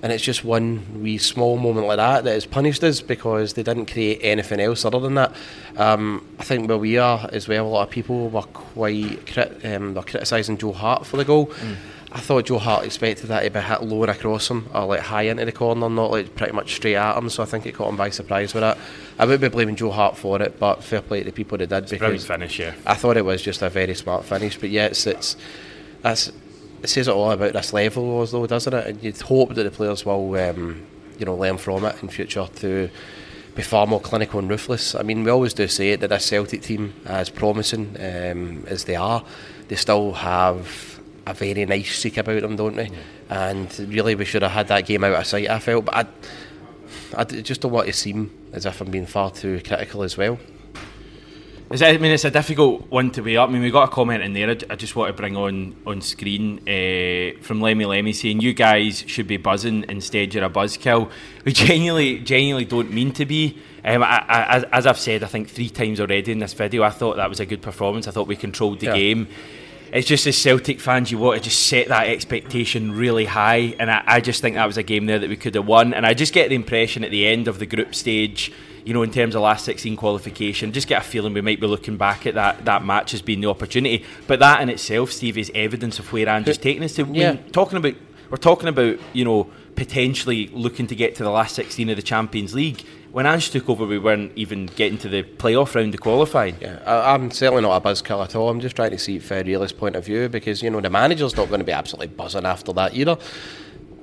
And 0.01 0.13
it's 0.13 0.23
just 0.23 0.45
one 0.45 1.03
wee 1.03 1.17
small 1.17 1.57
moment 1.57 1.85
like 1.85 1.97
that 1.97 2.23
that 2.23 2.31
has 2.31 2.45
punished 2.45 2.81
us 2.85 3.01
because 3.01 3.55
they 3.55 3.63
didn't 3.63 3.87
create 3.87 4.19
anything 4.21 4.61
else 4.61 4.85
other 4.85 5.01
than 5.01 5.15
that. 5.15 5.35
Um, 5.75 6.25
I 6.39 6.45
think 6.45 6.69
where 6.69 6.77
we 6.77 6.97
are 6.97 7.27
as 7.33 7.49
well, 7.49 7.67
a 7.67 7.67
lot 7.67 7.87
of 7.87 7.89
people 7.89 8.29
were 8.29 8.43
quite 8.43 9.27
crit- 9.27 9.59
um, 9.65 9.95
they're 9.95 10.03
criticising 10.03 10.57
Joe 10.57 10.71
Hart 10.71 11.05
for 11.05 11.17
the 11.17 11.25
goal. 11.25 11.47
Mm 11.47 11.75
I 12.11 12.19
thought 12.19 12.45
Joe 12.45 12.57
Hart 12.57 12.85
expected 12.85 13.27
that 13.27 13.43
he'd 13.43 13.53
be 13.53 13.59
hit 13.59 13.83
lower 13.83 14.07
across 14.07 14.49
him 14.49 14.67
or 14.73 14.85
like 14.85 15.01
high 15.01 15.23
into 15.23 15.45
the 15.45 15.51
corner, 15.51 15.89
not 15.89 16.09
like 16.09 16.35
pretty 16.35 16.53
much 16.53 16.73
straight 16.75 16.95
at 16.95 17.15
him. 17.15 17.29
So 17.29 17.43
I 17.43 17.45
think 17.45 17.67
it 17.67 17.75
caught 17.75 17.89
him 17.89 17.97
by 17.97 18.09
surprise 18.09 18.53
with 18.53 18.61
that. 18.61 18.79
I 19.19 19.25
would 19.25 19.39
be 19.39 19.49
blaming 19.49 19.75
Joe 19.75 19.91
Hart 19.91 20.17
for 20.17 20.41
it, 20.41 20.59
but 20.59 20.83
fair 20.83 21.01
play 21.01 21.19
to 21.19 21.25
the 21.25 21.31
people 21.31 21.59
that 21.59 21.69
did 21.69 21.83
it's 21.83 21.91
because 21.91 22.25
finish, 22.25 22.59
yeah. 22.59 22.73
I 22.85 22.95
thought 22.95 23.15
it 23.15 23.25
was 23.25 23.43
just 23.43 23.61
a 23.61 23.69
very 23.69 23.93
smart 23.93 24.25
finish. 24.25 24.57
But 24.57 24.71
yeah, 24.71 24.87
it's, 24.87 25.05
it's 25.05 25.37
that's 26.01 26.31
it 26.81 26.87
says 26.87 27.07
it 27.07 27.11
all 27.11 27.31
about 27.31 27.53
this 27.53 27.73
level, 27.73 28.25
though, 28.25 28.47
doesn't 28.47 28.73
it? 28.73 28.87
And 28.87 29.03
you'd 29.03 29.21
hope 29.21 29.53
that 29.53 29.63
the 29.63 29.71
players 29.71 30.05
will, 30.05 30.35
um, 30.35 30.85
you 31.19 31.25
know, 31.25 31.35
learn 31.35 31.57
from 31.57 31.85
it 31.85 32.01
in 32.01 32.09
future 32.09 32.47
to 32.55 32.89
be 33.53 33.61
far 33.61 33.85
more 33.85 33.99
clinical 33.99 34.39
and 34.39 34.49
ruthless. 34.49 34.95
I 34.95 35.03
mean, 35.03 35.23
we 35.23 35.29
always 35.29 35.53
do 35.53 35.67
say 35.67 35.91
it 35.91 35.99
that 35.99 36.07
this 36.07 36.25
Celtic 36.25 36.61
team, 36.61 36.93
as 37.05 37.29
promising 37.29 37.97
um, 37.99 38.63
as 38.67 38.85
they 38.85 38.95
are, 38.95 39.23
they 39.67 39.75
still 39.75 40.13
have 40.13 40.98
a 41.25 41.33
very 41.33 41.65
nice 41.65 41.97
streak 41.97 42.17
about 42.17 42.41
them, 42.41 42.55
don't 42.55 42.75
they? 42.75 42.89
And 43.29 43.79
really, 43.89 44.15
we 44.15 44.25
should 44.25 44.41
have 44.41 44.51
had 44.51 44.67
that 44.69 44.85
game 44.85 45.03
out 45.03 45.13
of 45.13 45.25
sight. 45.25 45.49
I 45.49 45.59
felt, 45.59 45.85
but 45.85 45.95
I, 45.95 47.21
I 47.21 47.23
just 47.23 47.61
don't 47.61 47.71
want 47.71 47.87
to 47.87 47.93
seem 47.93 48.31
as 48.53 48.65
if 48.65 48.81
I'm 48.81 48.91
being 48.91 49.05
far 49.05 49.31
too 49.31 49.61
critical 49.65 50.03
as 50.03 50.17
well. 50.17 50.39
Is 51.71 51.81
that, 51.81 51.93
I 51.93 51.97
mean, 51.99 52.11
it's 52.11 52.25
a 52.25 52.31
difficult 52.31 52.89
one 52.89 53.11
to 53.11 53.21
weigh 53.21 53.37
up. 53.37 53.49
I 53.49 53.51
mean, 53.53 53.61
we 53.61 53.69
got 53.69 53.89
a 53.89 53.91
comment 53.91 54.23
in 54.23 54.33
there. 54.33 54.49
I 54.49 54.75
just 54.75 54.95
want 54.95 55.15
to 55.15 55.21
bring 55.21 55.37
on 55.37 55.75
on 55.85 56.01
screen 56.01 56.57
uh, 56.67 57.39
from 57.43 57.61
Lemmy 57.61 57.85
Lemmy 57.85 58.11
saying 58.11 58.41
you 58.41 58.53
guys 58.53 59.03
should 59.05 59.27
be 59.27 59.37
buzzing 59.37 59.85
instead 59.87 60.33
you're 60.33 60.43
a 60.43 60.49
buzzkill. 60.49 61.11
We 61.45 61.53
genuinely, 61.53 62.19
genuinely 62.19 62.65
don't 62.65 62.91
mean 62.91 63.11
to 63.13 63.25
be. 63.25 63.59
Um, 63.85 64.01
I, 64.01 64.25
I, 64.27 64.65
as 64.71 64.87
I've 64.87 64.97
said, 64.97 65.23
I 65.23 65.27
think 65.27 65.47
three 65.47 65.69
times 65.69 65.99
already 65.99 66.31
in 66.31 66.39
this 66.39 66.53
video, 66.53 66.81
I 66.81 66.89
thought 66.89 67.17
that 67.17 67.29
was 67.29 67.39
a 67.39 67.45
good 67.45 67.61
performance. 67.61 68.07
I 68.07 68.11
thought 68.11 68.27
we 68.27 68.35
controlled 68.35 68.79
the 68.79 68.87
yeah. 68.87 68.95
game 68.95 69.27
it's 69.91 70.07
just 70.07 70.27
as 70.27 70.37
Celtic 70.37 70.79
fans, 70.79 71.11
you 71.11 71.17
want 71.17 71.41
to 71.41 71.49
just 71.49 71.67
set 71.67 71.87
that 71.87 72.07
expectation 72.07 72.91
really 72.91 73.25
high, 73.25 73.75
and 73.79 73.89
I, 73.89 74.03
I, 74.05 74.21
just 74.21 74.41
think 74.41 74.55
that 74.55 74.65
was 74.65 74.77
a 74.77 74.83
game 74.83 75.05
there 75.05 75.19
that 75.19 75.29
we 75.29 75.37
could 75.37 75.55
have 75.55 75.65
won. 75.65 75.93
And 75.93 76.05
I 76.05 76.13
just 76.13 76.33
get 76.33 76.49
the 76.49 76.55
impression 76.55 77.03
at 77.03 77.11
the 77.11 77.27
end 77.27 77.47
of 77.47 77.59
the 77.59 77.65
group 77.65 77.95
stage, 77.95 78.51
you 78.85 78.93
know, 78.93 79.03
in 79.03 79.11
terms 79.11 79.35
of 79.35 79.41
last 79.41 79.65
16 79.65 79.95
qualification, 79.95 80.71
just 80.71 80.87
get 80.87 81.01
a 81.01 81.05
feeling 81.05 81.33
we 81.33 81.41
might 81.41 81.59
be 81.59 81.67
looking 81.67 81.97
back 81.97 82.25
at 82.25 82.35
that, 82.35 82.65
that 82.65 82.83
match 82.83 83.13
as 83.13 83.21
being 83.21 83.41
the 83.41 83.49
opportunity. 83.49 84.05
But 84.27 84.39
that 84.39 84.61
in 84.61 84.69
itself, 84.69 85.11
Steve, 85.11 85.37
is 85.37 85.51
evidence 85.55 85.99
of 85.99 86.11
where 86.13 86.29
Ange's 86.29 86.57
taking 86.57 86.83
us 86.83 86.93
to. 86.95 87.05
Yeah. 87.05 87.37
talking 87.51 87.77
about, 87.77 87.95
we're 88.29 88.37
talking 88.37 88.69
about, 88.69 88.99
you 89.13 89.25
know, 89.25 89.49
potentially 89.75 90.47
looking 90.47 90.87
to 90.87 90.95
get 90.95 91.15
to 91.15 91.23
the 91.23 91.29
last 91.29 91.55
16 91.55 91.89
of 91.89 91.95
the 91.95 92.01
Champions 92.01 92.53
League 92.53 92.83
when 93.11 93.25
Ange 93.25 93.49
took 93.49 93.69
over, 93.69 93.85
we 93.85 93.97
weren't 93.97 94.31
even 94.35 94.67
getting 94.67 94.97
to 94.99 95.09
the 95.09 95.23
playoff 95.23 95.73
round 95.73 95.93
of 95.93 96.01
qualifying. 96.01 96.55
Yeah, 96.61 96.81
I, 96.85 97.15
am 97.15 97.31
certainly 97.31 97.63
not 97.63 97.75
a 97.75 97.85
buzzkill 97.85 98.23
at 98.23 98.35
all. 98.35 98.49
I'm 98.49 98.59
just 98.59 98.75
trying 98.75 98.91
to 98.91 98.99
see 98.99 99.15
it 99.15 99.23
from 99.23 99.37
a 99.37 99.43
realist 99.43 99.77
point 99.77 99.95
of 99.95 100.05
view 100.05 100.29
because 100.29 100.61
you 100.61 100.69
know 100.69 100.81
the 100.81 100.89
manager's 100.89 101.35
not 101.35 101.47
going 101.47 101.59
to 101.59 101.65
be 101.65 101.71
absolutely 101.71 102.07
buzzing 102.07 102.45
after 102.45 102.71
that 102.73 102.93
either. 102.93 103.17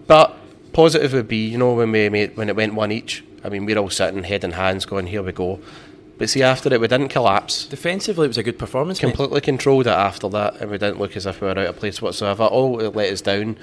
But 0.07 0.37
positive 0.73 1.13
would 1.13 1.29
be, 1.29 1.49
you 1.49 1.59
know, 1.59 1.75
when 1.75 1.93
we 1.93 2.09
made 2.09 2.37
when 2.37 2.49
it 2.49 2.57
went 2.57 2.75
one 2.75 2.93
each. 2.93 3.25
I 3.45 3.49
mean, 3.49 3.65
we're 3.65 3.79
all 3.79 3.91
sitting 3.91 4.25
head 4.25 4.43
in 4.43 4.53
hands, 4.53 4.87
going, 4.87 5.07
"Here 5.07 5.23
we 5.23 5.33
go." 5.33 5.61
But 6.19 6.31
see, 6.31 6.43
after 6.43 6.73
it, 6.73 6.81
we 6.81 6.89
didn't 6.89 7.09
collapse. 7.09 7.67
Defensively, 7.67 8.25
it 8.25 8.29
was 8.29 8.39
a 8.39 8.43
good 8.43 8.59
performance. 8.59 9.03
mate. 9.03 9.11
Completely 9.11 9.43
controlled 9.43 9.87
it 9.87 9.91
after 9.91 10.29
that, 10.31 10.61
and 10.61 10.71
we 10.71 10.79
didn't 10.79 10.99
look 10.99 11.15
as 11.15 11.27
if 11.27 11.41
we 11.41 11.47
were 11.47 11.53
out 11.53 11.67
of 11.67 11.77
place 11.77 12.01
whatsoever. 12.01 12.45
All 12.45 12.81
it 12.81 12.97
let 12.97 13.13
us 13.13 13.21
down 13.21 13.59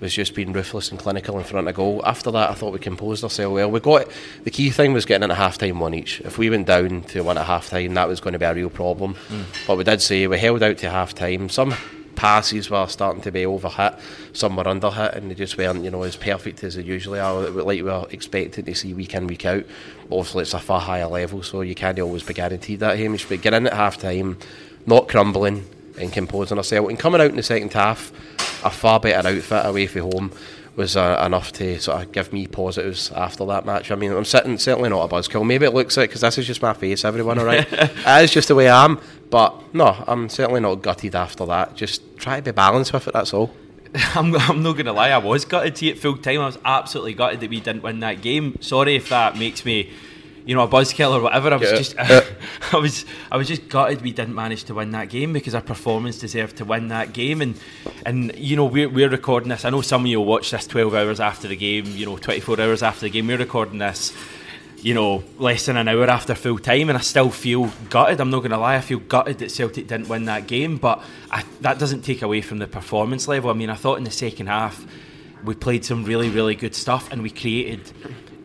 was 0.00 0.12
just 0.12 0.34
being 0.34 0.52
ruthless 0.52 0.90
and 0.90 1.00
clinical 1.00 1.38
in 1.38 1.44
front 1.44 1.66
of 1.66 1.74
goal. 1.74 2.02
After 2.04 2.30
that, 2.30 2.50
I 2.50 2.54
thought 2.54 2.74
we 2.74 2.78
composed 2.78 3.24
ourselves 3.24 3.54
well. 3.54 3.70
We 3.70 3.80
got 3.80 4.06
the 4.42 4.50
key 4.50 4.68
thing 4.68 4.92
was 4.92 5.06
getting 5.06 5.22
into 5.22 5.34
half 5.34 5.56
time 5.56 5.80
one 5.80 5.94
each. 5.94 6.20
If 6.20 6.36
we 6.36 6.50
went 6.50 6.66
down 6.66 7.02
to 7.04 7.22
one 7.22 7.38
at 7.38 7.46
half 7.46 7.70
time, 7.70 7.94
that 7.94 8.08
was 8.08 8.20
going 8.20 8.34
to 8.34 8.38
be 8.38 8.44
a 8.44 8.54
real 8.54 8.70
problem. 8.70 9.14
Mm. 9.30 9.44
But 9.66 9.78
we 9.78 9.84
did 9.84 10.02
say 10.02 10.26
we 10.26 10.38
held 10.38 10.62
out 10.62 10.76
to 10.78 10.90
half 10.90 11.14
time. 11.14 11.48
Some 11.48 11.74
passes 12.16 12.70
were 12.70 12.86
starting 12.86 13.22
to 13.22 13.32
be 13.32 13.42
overhit, 13.42 13.98
some 14.32 14.56
were 14.56 14.64
underhit, 14.64 15.14
and 15.14 15.30
they 15.30 15.34
just 15.34 15.56
weren't, 15.56 15.84
you 15.84 15.90
know, 15.90 16.02
as 16.02 16.16
perfect 16.16 16.62
as 16.64 16.76
they 16.76 16.82
usually 16.82 17.20
are, 17.20 17.34
like 17.50 17.76
we 17.76 17.82
were 17.82 18.06
expecting 18.10 18.64
to 18.64 18.74
see 18.74 18.94
week 18.94 19.14
in, 19.14 19.26
week 19.26 19.44
out. 19.46 19.64
Obviously, 20.10 20.42
it's 20.42 20.54
a 20.54 20.58
far 20.58 20.80
higher 20.80 21.06
level, 21.06 21.42
so 21.42 21.60
you 21.60 21.74
can't 21.74 21.98
always 21.98 22.22
be 22.22 22.34
guaranteed 22.34 22.80
that, 22.80 22.98
Hamish. 22.98 23.28
But 23.28 23.42
get 23.42 23.54
in 23.54 23.66
at 23.66 23.72
half 23.72 23.98
time, 23.98 24.38
not 24.86 25.08
crumbling, 25.08 25.64
and 25.98 26.12
composing 26.12 26.58
ourselves, 26.58 26.88
and 26.88 26.98
coming 26.98 27.20
out 27.20 27.30
in 27.30 27.36
the 27.36 27.42
second 27.42 27.72
half, 27.72 28.12
a 28.64 28.70
far 28.70 28.98
better 28.98 29.28
outfit 29.28 29.66
away 29.66 29.86
from 29.86 30.02
home. 30.12 30.32
Was 30.76 30.96
uh, 30.96 31.22
enough 31.24 31.52
to 31.52 31.78
sort 31.78 32.02
of 32.02 32.10
give 32.10 32.32
me 32.32 32.48
positives 32.48 33.12
after 33.12 33.46
that 33.46 33.64
match. 33.64 33.92
I 33.92 33.94
mean, 33.94 34.10
I'm 34.10 34.24
sitting 34.24 34.58
certainly 34.58 34.90
not 34.90 35.04
a 35.04 35.14
buzzkill. 35.14 35.46
Maybe 35.46 35.66
it 35.66 35.72
looks 35.72 35.96
like 35.96 36.10
because 36.10 36.22
this 36.22 36.36
is 36.36 36.48
just 36.48 36.62
my 36.62 36.72
face. 36.72 37.04
Everyone, 37.04 37.38
all 37.38 37.44
right? 37.44 37.66
it 37.72 38.24
is 38.24 38.32
just 38.32 38.48
the 38.48 38.56
way 38.56 38.68
I 38.68 38.84
am. 38.84 39.00
But 39.30 39.72
no, 39.72 40.02
I'm 40.08 40.28
certainly 40.28 40.60
not 40.60 40.82
gutted 40.82 41.14
after 41.14 41.46
that. 41.46 41.76
Just 41.76 42.16
try 42.18 42.36
to 42.36 42.42
be 42.42 42.50
balanced 42.50 42.92
with 42.92 43.06
it. 43.06 43.14
That's 43.14 43.32
all. 43.32 43.54
I'm, 44.14 44.34
I'm 44.34 44.62
not 44.62 44.72
going 44.72 44.86
to 44.86 44.92
lie, 44.92 45.10
I 45.10 45.18
was 45.18 45.44
gutted 45.44 45.76
to 45.76 45.86
it 45.86 45.98
full 45.98 46.16
time. 46.16 46.40
I 46.40 46.46
was 46.46 46.58
absolutely 46.64 47.14
gutted 47.14 47.40
that 47.40 47.50
we 47.50 47.60
didn't 47.60 47.82
win 47.82 48.00
that 48.00 48.22
game. 48.22 48.56
Sorry 48.60 48.96
if 48.96 49.08
that 49.10 49.36
makes 49.38 49.64
me, 49.64 49.92
you 50.46 50.54
know, 50.54 50.62
a 50.62 50.68
buzzkill 50.68 51.12
or 51.12 51.20
whatever. 51.22 51.50
I 51.52 51.56
was 51.56 51.70
Yeah. 51.70 51.76
just, 51.78 51.96
I 52.74 52.76
was, 52.76 53.04
I 53.32 53.36
was 53.36 53.48
just 53.48 53.68
gutted 53.68 54.02
we 54.02 54.12
didn't 54.12 54.34
manage 54.34 54.64
to 54.64 54.74
win 54.74 54.90
that 54.90 55.08
game 55.08 55.32
because 55.32 55.54
our 55.54 55.62
performance 55.62 56.18
deserved 56.18 56.56
to 56.58 56.64
win 56.64 56.88
that 56.88 57.12
game. 57.14 57.40
And, 57.40 57.54
and 58.04 58.34
you 58.36 58.54
know, 58.56 58.66
we're, 58.66 58.88
we're 58.88 59.08
recording 59.08 59.48
this. 59.48 59.64
I 59.64 59.70
know 59.70 59.80
some 59.80 60.02
of 60.02 60.06
you 60.06 60.18
will 60.18 60.26
watch 60.26 60.50
this 60.50 60.66
12 60.66 60.94
hours 60.94 61.18
after 61.20 61.48
the 61.48 61.56
game. 61.56 61.86
You 61.86 62.04
know, 62.06 62.16
24 62.18 62.60
hours 62.60 62.82
after 62.82 63.02
the 63.06 63.10
game. 63.10 63.26
We're 63.26 63.38
recording 63.38 63.78
this. 63.78 64.12
You 64.82 64.92
know, 64.92 65.24
less 65.38 65.64
than 65.64 65.78
an 65.78 65.88
hour 65.88 66.04
after 66.10 66.34
full 66.34 66.58
time, 66.58 66.90
and 66.90 66.98
I 66.98 67.00
still 67.00 67.30
feel 67.30 67.70
gutted. 67.88 68.20
I'm 68.20 68.28
not 68.28 68.40
going 68.40 68.50
to 68.50 68.58
lie, 68.58 68.76
I 68.76 68.82
feel 68.82 68.98
gutted 68.98 69.38
that 69.38 69.50
Celtic 69.50 69.86
didn't 69.86 70.08
win 70.10 70.26
that 70.26 70.46
game, 70.46 70.76
but 70.76 71.02
I, 71.30 71.42
that 71.62 71.78
doesn't 71.78 72.02
take 72.02 72.20
away 72.20 72.42
from 72.42 72.58
the 72.58 72.66
performance 72.66 73.26
level. 73.26 73.48
I 73.48 73.54
mean, 73.54 73.70
I 73.70 73.76
thought 73.76 73.96
in 73.96 74.04
the 74.04 74.10
second 74.10 74.48
half 74.48 74.84
we 75.42 75.54
played 75.54 75.86
some 75.86 76.04
really, 76.04 76.28
really 76.28 76.54
good 76.54 76.74
stuff, 76.74 77.10
and 77.10 77.22
we 77.22 77.30
created 77.30 77.80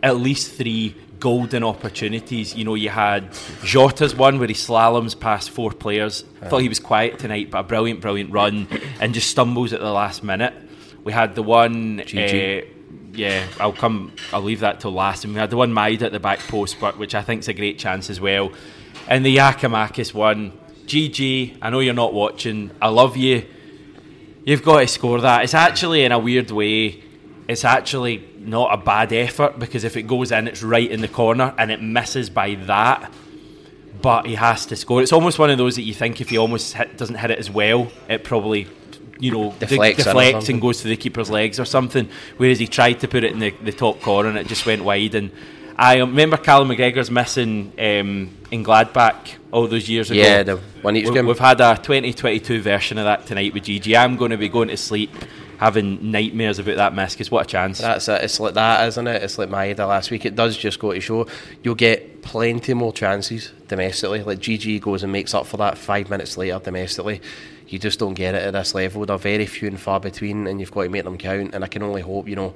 at 0.01 0.15
least 0.15 0.53
three 0.53 0.95
golden 1.19 1.63
opportunities. 1.63 2.55
You 2.55 2.65
know, 2.65 2.75
you 2.75 2.89
had 2.89 3.31
Jota's 3.63 4.15
one 4.15 4.39
where 4.39 4.47
he 4.47 4.53
slaloms 4.53 5.19
past 5.19 5.49
four 5.49 5.71
players. 5.71 6.23
Thought 6.49 6.61
he 6.61 6.69
was 6.69 6.79
quiet 6.79 7.19
tonight, 7.19 7.51
but 7.51 7.59
a 7.59 7.63
brilliant, 7.63 8.01
brilliant 8.01 8.31
run, 8.31 8.67
and 8.99 9.13
just 9.13 9.29
stumbles 9.29 9.73
at 9.73 9.79
the 9.79 9.91
last 9.91 10.23
minute. 10.23 10.53
We 11.03 11.13
had 11.13 11.35
the 11.35 11.43
one. 11.43 12.01
Uh, 12.01 12.61
yeah, 13.13 13.47
I'll 13.59 13.73
come. 13.73 14.13
I'll 14.31 14.41
leave 14.41 14.61
that 14.61 14.79
till 14.79 14.91
last. 14.91 15.23
And 15.25 15.33
we 15.33 15.39
had 15.39 15.49
the 15.49 15.57
one 15.57 15.71
Maeda 15.73 16.03
at 16.03 16.11
the 16.11 16.19
back 16.19 16.39
post, 16.39 16.77
but 16.79 16.97
which 16.97 17.15
I 17.15 17.21
think 17.21 17.41
is 17.41 17.47
a 17.47 17.53
great 17.53 17.77
chance 17.79 18.09
as 18.09 18.21
well. 18.21 18.51
And 19.07 19.25
the 19.25 19.37
Giakoumakis 19.37 20.13
one, 20.13 20.53
GG. 20.85 21.57
I 21.61 21.69
know 21.69 21.79
you're 21.79 21.93
not 21.93 22.13
watching. 22.13 22.71
I 22.81 22.89
love 22.89 23.17
you. 23.17 23.45
You've 24.45 24.63
got 24.63 24.79
to 24.79 24.87
score 24.87 25.21
that. 25.21 25.43
It's 25.43 25.53
actually 25.53 26.03
in 26.03 26.11
a 26.11 26.19
weird 26.19 26.51
way. 26.51 27.03
It's 27.49 27.65
actually 27.65 28.23
not 28.37 28.71
a 28.71 28.77
bad 28.77 29.11
effort 29.11 29.57
because 29.57 29.83
if 29.83 29.97
it 29.97 30.03
goes 30.03 30.31
in, 30.31 30.47
it's 30.47 30.61
right 30.61 30.89
in 30.89 31.01
the 31.01 31.07
corner 31.07 31.51
and 31.57 31.71
it 31.71 31.81
misses 31.81 32.29
by 32.29 32.53
that. 32.67 33.11
But 34.03 34.27
he 34.27 34.35
has 34.35 34.67
to 34.67 34.75
score. 34.75 35.01
It's 35.01 35.11
almost 35.11 35.39
one 35.39 35.49
of 35.49 35.57
those 35.57 35.75
that 35.75 35.81
you 35.81 35.95
think 35.95 36.21
if 36.21 36.29
he 36.29 36.37
almost 36.37 36.73
hit, 36.73 36.95
doesn't 36.95 37.15
hit 37.15 37.31
it 37.31 37.39
as 37.39 37.49
well, 37.49 37.91
it 38.07 38.23
probably, 38.23 38.67
you 39.19 39.31
know, 39.31 39.55
Deflects 39.57 40.01
or 40.01 40.03
deflects 40.03 40.47
and 40.49 40.61
goes 40.61 40.83
to 40.83 40.87
the 40.89 40.95
keeper's 40.95 41.31
legs 41.31 41.59
or 41.59 41.65
something. 41.65 42.07
Whereas 42.37 42.59
he 42.59 42.67
tried 42.67 42.99
to 42.99 43.07
put 43.07 43.23
it 43.23 43.31
in 43.31 43.39
the, 43.39 43.49
the 43.63 43.73
top 43.73 43.99
corner 44.01 44.29
and 44.29 44.37
it 44.37 44.45
just 44.47 44.67
went 44.67 44.83
wide. 44.83 45.15
And 45.15 45.31
I 45.75 45.97
remember 45.97 46.37
Callum 46.37 46.69
McGregor's 46.69 47.09
missing 47.09 47.73
um, 47.79 48.29
in 48.51 48.63
Gladbach 48.63 49.37
all 49.51 49.65
those 49.67 49.89
years 49.89 50.11
ago. 50.11 50.19
Yeah, 50.21 50.43
the 50.43 50.57
one 50.83 50.95
each 50.95 51.07
We- 51.07 51.15
game. 51.15 51.25
We've 51.25 51.39
had 51.39 51.59
a 51.61 51.75
2022 51.77 52.61
version 52.61 52.99
of 52.99 53.05
that 53.05 53.25
tonight 53.25 53.55
with 53.55 53.63
GG. 53.63 53.97
I'm 53.97 54.17
going 54.17 54.31
to 54.31 54.37
be 54.37 54.49
going 54.49 54.67
to 54.67 54.77
sleep 54.77 55.09
having 55.59 56.09
nightmares 56.09 56.57
about 56.57 56.77
that 56.77 56.95
miss 56.95 57.13
because 57.13 57.29
what 57.29 57.45
a 57.45 57.49
chance. 57.49 57.79
That's 57.79 58.07
it. 58.07 58.23
It's 58.23 58.39
like 58.39 58.53
that, 58.53 58.87
isn't 58.87 59.07
it? 59.07 59.21
It's 59.21 59.37
like 59.37 59.49
Maeda 59.49 59.79
last 59.79 60.09
week. 60.09 60.25
It 60.25 60.33
does 60.33 60.55
just 60.55 60.79
go 60.79 60.93
to 60.93 61.01
show 61.01 61.27
you'll 61.63 61.75
get 61.75 62.21
plenty 62.21 62.73
more 62.73 62.93
chances 62.93 63.51
domestically. 63.67 64.23
Like 64.23 64.39
GG 64.39 64.79
goes 64.79 65.03
and 65.03 65.11
makes 65.11 65.33
up 65.33 65.45
for 65.45 65.57
that 65.57 65.77
five 65.77 66.09
minutes 66.09 66.37
later 66.37 66.59
domestically. 66.63 67.21
You 67.67 67.77
just 67.77 67.99
don't 67.99 68.13
get 68.13 68.35
it 68.35 68.43
at 68.43 68.53
this 68.53 68.73
level. 68.73 69.05
They're 69.05 69.17
very 69.17 69.45
few 69.45 69.67
and 69.67 69.79
far 69.79 69.99
between, 69.99 70.47
and 70.47 70.59
you've 70.61 70.71
got 70.71 70.83
to 70.83 70.89
make 70.89 71.03
them 71.03 71.17
count. 71.17 71.53
And 71.53 71.63
I 71.63 71.67
can 71.67 71.83
only 71.83 72.01
hope, 72.01 72.27
you 72.27 72.35
know, 72.35 72.53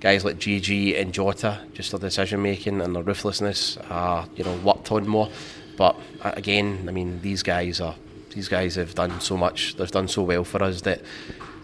guys 0.00 0.24
like 0.24 0.38
GG 0.38 0.98
and 0.98 1.12
Jota, 1.12 1.60
just 1.74 1.90
their 1.92 2.00
decision 2.00 2.42
making 2.42 2.80
and 2.80 2.96
their 2.96 3.02
ruthlessness 3.02 3.76
are, 3.90 4.26
you 4.34 4.44
know, 4.44 4.56
worked 4.56 4.90
on 4.90 5.06
more. 5.06 5.30
But 5.76 5.94
uh, 6.22 6.32
again, 6.34 6.86
I 6.88 6.92
mean, 6.92 7.20
these 7.20 7.42
guys 7.42 7.82
are 7.82 7.94
these 8.30 8.48
guys 8.48 8.74
have 8.74 8.94
done 8.94 9.20
so 9.20 9.36
much. 9.36 9.76
They've 9.76 9.90
done 9.90 10.08
so 10.08 10.22
well 10.22 10.44
for 10.44 10.62
us 10.62 10.80
that 10.82 11.00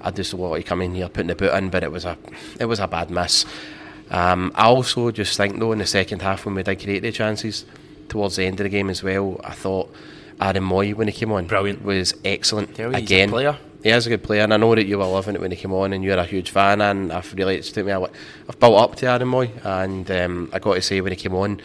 I 0.02 0.10
just 0.10 0.34
want 0.34 0.56
to 0.60 0.62
come 0.68 0.82
in 0.82 0.94
here 0.94 1.08
putting 1.08 1.28
the 1.28 1.34
boot 1.34 1.52
in, 1.54 1.70
but 1.70 1.82
it 1.82 1.92
was 1.92 2.04
a 2.04 2.16
it 2.60 2.66
was 2.66 2.80
a 2.80 2.88
bad 2.88 3.10
miss. 3.10 3.44
Um, 4.10 4.52
I 4.54 4.64
also 4.66 5.10
just 5.10 5.36
think 5.36 5.58
though 5.58 5.72
in 5.72 5.78
the 5.78 5.86
second 5.86 6.22
half 6.22 6.44
when 6.44 6.54
we 6.54 6.62
did 6.62 6.80
create 6.82 7.00
the 7.00 7.12
chances 7.12 7.64
towards 8.08 8.36
the 8.36 8.44
end 8.44 8.60
of 8.60 8.64
the 8.64 8.70
game 8.70 8.90
as 8.90 9.02
well, 9.02 9.40
I 9.44 9.52
thought 9.52 9.92
Aaron 10.40 10.64
Mooy 10.64 10.94
when 10.94 11.08
he 11.08 11.12
came 11.14 11.32
on 11.32 11.46
Brilliant. 11.46 11.82
was 11.84 12.14
excellent 12.24 12.74
Tell 12.74 12.90
you, 12.90 12.98
he's 12.98 13.10
a 13.10 13.14
again. 13.14 13.30
player. 13.30 13.56
He 13.82 13.90
is 13.90 14.06
a 14.06 14.10
good 14.10 14.22
player, 14.22 14.42
and 14.42 14.54
I 14.54 14.58
know 14.58 14.74
that 14.76 14.84
you 14.86 14.98
were 14.98 15.04
loving 15.06 15.34
it 15.34 15.40
when 15.40 15.50
he 15.50 15.56
came 15.56 15.72
on, 15.72 15.92
and 15.92 16.04
you're 16.04 16.16
a 16.16 16.24
huge 16.24 16.50
fan. 16.50 16.80
And 16.80 17.12
I've 17.12 17.32
really, 17.34 17.56
it's 17.56 17.72
took 17.72 17.84
me, 17.84 17.90
I've 17.92 18.60
built 18.60 18.80
up 18.80 18.94
to 18.96 19.06
Aaron 19.06 19.26
Mooy, 19.28 19.50
and 19.64 20.08
um, 20.08 20.50
I 20.52 20.60
got 20.60 20.74
to 20.74 20.82
say 20.82 21.00
when 21.00 21.10
he 21.10 21.16
came 21.16 21.34
on, 21.34 21.60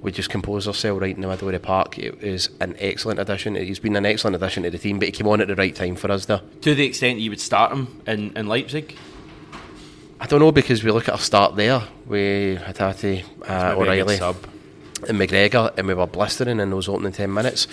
we 0.00 0.12
just 0.12 0.30
composed 0.30 0.68
ourselves 0.68 1.00
right 1.00 1.14
in 1.14 1.20
the 1.20 1.28
middle 1.28 1.48
of 1.48 1.52
the 1.52 1.60
park. 1.60 1.98
It 1.98 2.22
was 2.22 2.50
an 2.60 2.76
excellent 2.78 3.18
addition. 3.18 3.56
He's 3.56 3.80
been 3.80 3.96
an 3.96 4.06
excellent 4.06 4.36
addition 4.36 4.62
to 4.62 4.70
the 4.70 4.78
team, 4.78 4.98
but 4.98 5.06
he 5.06 5.12
came 5.12 5.26
on 5.26 5.40
at 5.40 5.48
the 5.48 5.56
right 5.56 5.74
time 5.74 5.96
for 5.96 6.10
us 6.10 6.26
there. 6.26 6.40
to 6.62 6.74
the 6.74 6.86
extent 6.86 7.18
you 7.18 7.30
would 7.30 7.40
start 7.40 7.72
him 7.72 8.00
in, 8.06 8.36
in 8.36 8.46
Leipzig. 8.46 8.94
I 10.20 10.26
don't 10.26 10.40
know 10.40 10.52
because 10.52 10.82
we 10.82 10.90
look 10.90 11.08
at 11.08 11.12
our 11.12 11.20
start 11.20 11.56
there 11.56 11.82
with 12.06 12.60
Hatate, 12.60 13.24
uh, 13.48 13.74
O'Riley, 13.76 14.16
sub. 14.16 14.36
and 15.08 15.18
McGregor, 15.18 15.76
and 15.78 15.86
we 15.86 15.94
were 15.94 16.06
blistering 16.06 16.58
in 16.58 16.70
those 16.70 16.88
opening 16.88 17.12
10 17.12 17.32
minutes. 17.32 17.68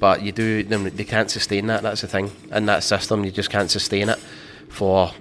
But 0.00 0.22
you 0.22 0.32
do, 0.32 0.64
they 0.64 1.04
can't 1.04 1.30
sustain 1.30 1.68
that, 1.68 1.82
that's 1.82 2.00
the 2.00 2.08
thing. 2.08 2.32
In 2.50 2.66
that 2.66 2.82
system, 2.82 3.24
you 3.24 3.30
just 3.30 3.48
can't 3.48 3.70
sustain 3.70 4.08
it 4.08 4.18
for 4.68 5.12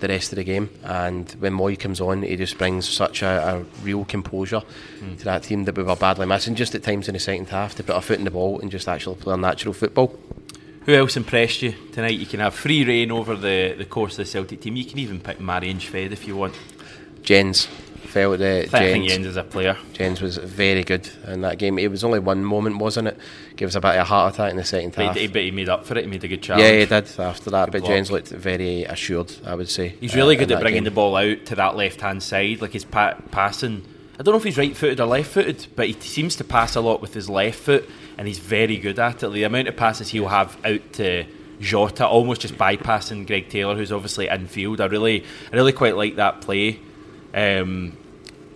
the 0.00 0.08
rest 0.08 0.32
of 0.32 0.36
the 0.36 0.44
game. 0.44 0.70
And 0.82 1.30
when 1.38 1.54
Mooy 1.54 1.78
comes 1.78 2.00
on, 2.00 2.22
he 2.22 2.36
just 2.36 2.58
brings 2.58 2.88
such 2.88 3.22
a, 3.22 3.26
a 3.56 3.84
real 3.84 4.04
composure 4.04 4.60
hmm. 4.60 5.16
to 5.16 5.24
that 5.24 5.44
team 5.44 5.64
that 5.64 5.76
we 5.76 5.82
were 5.82 5.96
badly 5.96 6.26
missing 6.26 6.54
just 6.54 6.74
at 6.74 6.82
times 6.82 7.08
in 7.08 7.14
the 7.14 7.20
second 7.20 7.48
half 7.48 7.74
to 7.76 7.82
put 7.82 7.94
our 7.94 8.02
foot 8.02 8.18
in 8.18 8.24
the 8.24 8.30
ball 8.30 8.60
and 8.60 8.70
just 8.70 8.88
actually 8.88 9.16
play 9.16 9.36
natural 9.36 9.74
football. 9.74 10.18
Who 10.86 10.94
else 10.94 11.16
impressed 11.16 11.62
you 11.62 11.74
tonight? 11.92 12.18
You 12.18 12.26
can 12.26 12.40
have 12.40 12.54
free 12.54 12.84
reign 12.84 13.10
over 13.10 13.36
the, 13.36 13.74
the 13.76 13.84
course 13.84 14.12
of 14.12 14.18
the 14.18 14.24
Celtic 14.24 14.62
team. 14.62 14.76
You 14.76 14.84
can 14.84 14.98
even 14.98 15.20
pick 15.20 15.38
Marian 15.38 15.78
Shved 15.78 16.12
if 16.12 16.26
you 16.26 16.36
want. 16.36 16.54
Jenz 17.22 17.68
felt 18.10 18.38
that 18.38 18.64
I 18.64 18.66
think- 18.66 18.74
I 18.74 18.92
think 18.92 19.08
Jenz, 19.08 19.26
is 19.26 19.36
a 19.36 19.42
player. 19.42 19.76
Jenz 19.94 20.20
was 20.20 20.36
very 20.36 20.84
good 20.84 21.08
in 21.28 21.40
that 21.42 21.58
game. 21.58 21.78
It 21.78 21.90
was 21.90 22.04
only 22.04 22.18
one 22.18 22.44
moment, 22.44 22.78
wasn't 22.78 23.08
it? 23.08 23.18
Gave 23.56 23.68
us 23.68 23.74
a 23.74 23.80
bit 23.80 23.90
of 23.90 23.96
a 23.96 24.04
heart 24.04 24.34
attack 24.34 24.50
in 24.50 24.56
the 24.56 24.64
second 24.64 24.94
half. 24.94 25.14
But 25.14 25.20
he, 25.20 25.26
but 25.28 25.42
he 25.42 25.50
made 25.50 25.68
up 25.68 25.84
for 25.86 25.96
it. 25.96 26.04
He 26.04 26.10
made 26.10 26.24
a 26.24 26.28
good 26.28 26.42
challenge. 26.42 26.64
Yeah, 26.64 26.78
he 26.78 26.86
did 26.86 27.20
after 27.20 27.50
that. 27.50 27.70
But 27.70 27.80
block. 27.82 27.90
Jenz 27.92 28.10
looked 28.10 28.28
very 28.28 28.84
assured, 28.84 29.32
I 29.46 29.54
would 29.54 29.68
say. 29.68 29.94
He's 30.00 30.14
really 30.14 30.36
uh, 30.36 30.40
good 30.40 30.52
at 30.52 30.60
bringing 30.60 30.78
game. 30.78 30.84
the 30.84 30.90
ball 30.90 31.16
out 31.16 31.46
to 31.46 31.54
that 31.56 31.76
left 31.76 32.00
hand 32.00 32.22
side. 32.22 32.60
Like 32.60 32.72
his 32.72 32.84
pa- 32.84 33.16
passing. 33.30 33.84
I 34.18 34.22
don't 34.22 34.32
know 34.34 34.38
if 34.38 34.44
he's 34.44 34.58
right 34.58 34.76
footed 34.76 35.00
or 35.00 35.06
left 35.06 35.30
footed, 35.30 35.66
but 35.76 35.86
he 35.86 35.94
seems 35.94 36.36
to 36.36 36.44
pass 36.44 36.76
a 36.76 36.80
lot 36.82 37.00
with 37.00 37.14
his 37.14 37.30
left 37.30 37.58
foot, 37.58 37.88
and 38.18 38.28
he's 38.28 38.38
very 38.38 38.76
good 38.76 38.98
at 38.98 39.22
it. 39.22 39.32
The 39.32 39.44
amount 39.44 39.68
of 39.68 39.76
passes 39.76 40.10
he'll 40.10 40.28
have 40.28 40.58
out 40.64 40.92
to 40.94 41.24
Jota, 41.60 42.06
almost 42.06 42.40
just 42.42 42.54
bypassing 42.56 43.26
Greg 43.26 43.48
Taylor, 43.48 43.74
who's 43.76 43.92
obviously 43.92 44.28
infield. 44.28 44.80
I 44.80 44.86
really, 44.86 45.24
I 45.52 45.56
really 45.56 45.72
quite 45.72 45.96
like 45.96 46.16
that 46.16 46.40
play. 46.40 46.80
Um, 47.34 47.96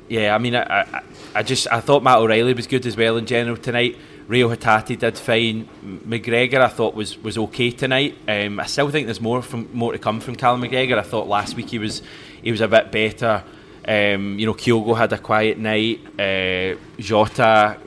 yeah, 0.08 0.34
I 0.34 0.38
mean, 0.38 0.54
I, 0.54 0.62
I, 0.62 1.02
I 1.34 1.42
just 1.42 1.66
I 1.72 1.80
thought 1.80 2.02
Matt 2.02 2.18
O'Riley 2.18 2.54
was 2.54 2.66
good 2.66 2.86
as 2.86 2.96
well 2.96 3.16
in 3.16 3.26
general 3.26 3.56
tonight. 3.56 3.96
Reo 4.26 4.48
Hatate 4.48 4.98
did 4.98 5.18
fine. 5.18 5.68
McGregor 6.06 6.60
I 6.60 6.68
thought 6.68 6.94
was 6.94 7.18
was 7.22 7.36
okay 7.36 7.70
tonight. 7.70 8.16
Um, 8.26 8.58
I 8.58 8.66
still 8.66 8.90
think 8.90 9.06
there's 9.06 9.20
more 9.20 9.42
from 9.42 9.68
more 9.72 9.92
to 9.92 9.98
come 9.98 10.20
from 10.20 10.36
Callum 10.36 10.62
McGregor. 10.62 10.98
I 10.98 11.02
thought 11.02 11.28
last 11.28 11.56
week 11.56 11.68
he 11.68 11.78
was 11.78 12.02
he 12.42 12.50
was 12.50 12.60
a 12.60 12.68
bit 12.68 12.90
better. 12.90 13.42
Um, 13.86 14.38
you 14.38 14.46
know, 14.46 14.54
Kyogo 14.54 14.96
had 14.96 15.12
a 15.12 15.18
quiet 15.18 15.58
night. 15.58 16.00
Uh, 16.18 16.78
Jota 16.98 17.78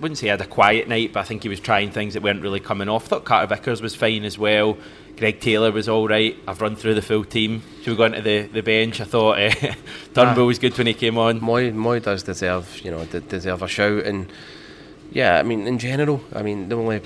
wouldn't 0.00 0.18
say 0.18 0.26
he 0.26 0.30
had 0.30 0.40
a 0.40 0.46
quiet 0.46 0.88
night, 0.88 1.12
but 1.12 1.20
I 1.20 1.22
think 1.24 1.42
he 1.42 1.48
was 1.48 1.60
trying 1.60 1.90
things 1.90 2.14
that 2.14 2.22
weren't 2.22 2.42
really 2.42 2.60
coming 2.60 2.88
off. 2.88 3.06
thought 3.06 3.24
Carter 3.24 3.54
Vickers 3.54 3.82
was 3.82 3.94
fine 3.94 4.24
as 4.24 4.38
well. 4.38 4.76
Greg 5.20 5.38
Taylor 5.38 5.70
was 5.70 5.86
all 5.86 6.08
right. 6.08 6.34
I've 6.48 6.60
run 6.62 6.74
through 6.76 6.94
the 6.94 7.02
full 7.02 7.24
team. 7.24 7.62
Should 7.82 7.90
we 7.90 7.96
go 7.96 8.04
into 8.04 8.22
the, 8.22 8.42
the 8.46 8.62
bench? 8.62 9.00
I 9.02 9.04
thought 9.04 9.38
uh, 9.38 9.74
Turnbull 10.14 10.46
was 10.46 10.58
good 10.58 10.76
when 10.78 10.86
he 10.86 10.94
came 10.94 11.18
on. 11.18 11.40
Mooy, 11.40 11.72
Mooy 11.74 12.02
does 12.02 12.22
deserve, 12.22 12.80
you 12.82 12.90
know, 12.90 13.04
d- 13.04 13.20
deserve 13.28 13.60
a 13.62 13.68
shout, 13.68 14.04
and 14.04 14.32
Yeah, 15.12 15.38
I 15.38 15.42
mean, 15.42 15.66
in 15.66 15.78
general, 15.78 16.22
I 16.34 16.42
mean, 16.42 16.68
the 16.70 16.76
only 16.76 17.02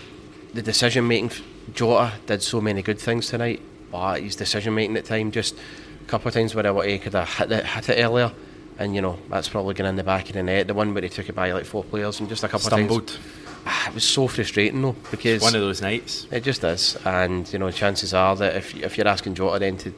the 0.54 0.62
decision 0.62 1.09
making. 1.09 1.33
Jota 1.75 2.12
did 2.26 2.40
so 2.42 2.61
many 2.61 2.83
good 2.83 3.00
things 3.00 3.26
tonight, 3.28 3.61
but 3.90 4.21
his 4.23 4.37
decision 4.37 4.75
making 4.76 4.97
at 4.97 5.06
time 5.06 5.33
just 5.33 5.56
a 5.56 6.04
couple 6.06 6.28
of 6.28 6.35
times 6.35 6.54
where 6.54 6.66
I 6.66 6.87
he 6.87 6.99
could 7.00 7.14
have 7.14 7.28
hit 7.28 7.50
it, 7.50 7.66
hit 7.66 7.88
it 7.88 8.00
earlier, 8.04 8.30
and 8.78 8.94
you 8.94 9.02
know 9.02 9.18
that's 9.28 9.49
probably 9.49 9.75
going 9.75 9.88
in 9.90 9.97
the 9.97 10.04
back 10.04 10.28
of 10.28 10.35
the 10.35 10.42
net. 10.44 10.68
The 10.68 10.75
one 10.75 10.94
where 10.94 11.02
he 11.02 11.09
took 11.09 11.28
it 11.28 11.35
by 11.35 11.50
like 11.50 11.64
four 11.64 11.83
players 11.83 12.21
and 12.21 12.28
just 12.28 12.44
a 12.44 12.49
couple 12.49 12.66
Stumbled. 12.68 13.00
of 13.11 13.16
times. 13.16 13.28
Ah, 13.66 13.88
it 13.88 13.94
was 13.94 14.04
so 14.04 14.28
frustrating 14.28 14.83
though 14.83 14.97
because 15.11 15.40
One 15.42 15.54
of 15.54 15.61
those 15.62 15.80
nights. 15.80 16.26
it 16.30 16.42
just 16.42 16.62
is, 16.64 16.97
and 17.04 17.50
you 17.52 17.59
know 17.59 17.71
chances 17.71 18.12
are 18.12 18.37
that 18.37 18.56
if 18.56 18.75
if 18.76 18.99
you're 18.99 19.09
asking 19.09 19.35
Jota 19.35 19.59
then 19.59 19.78
to 19.78 19.92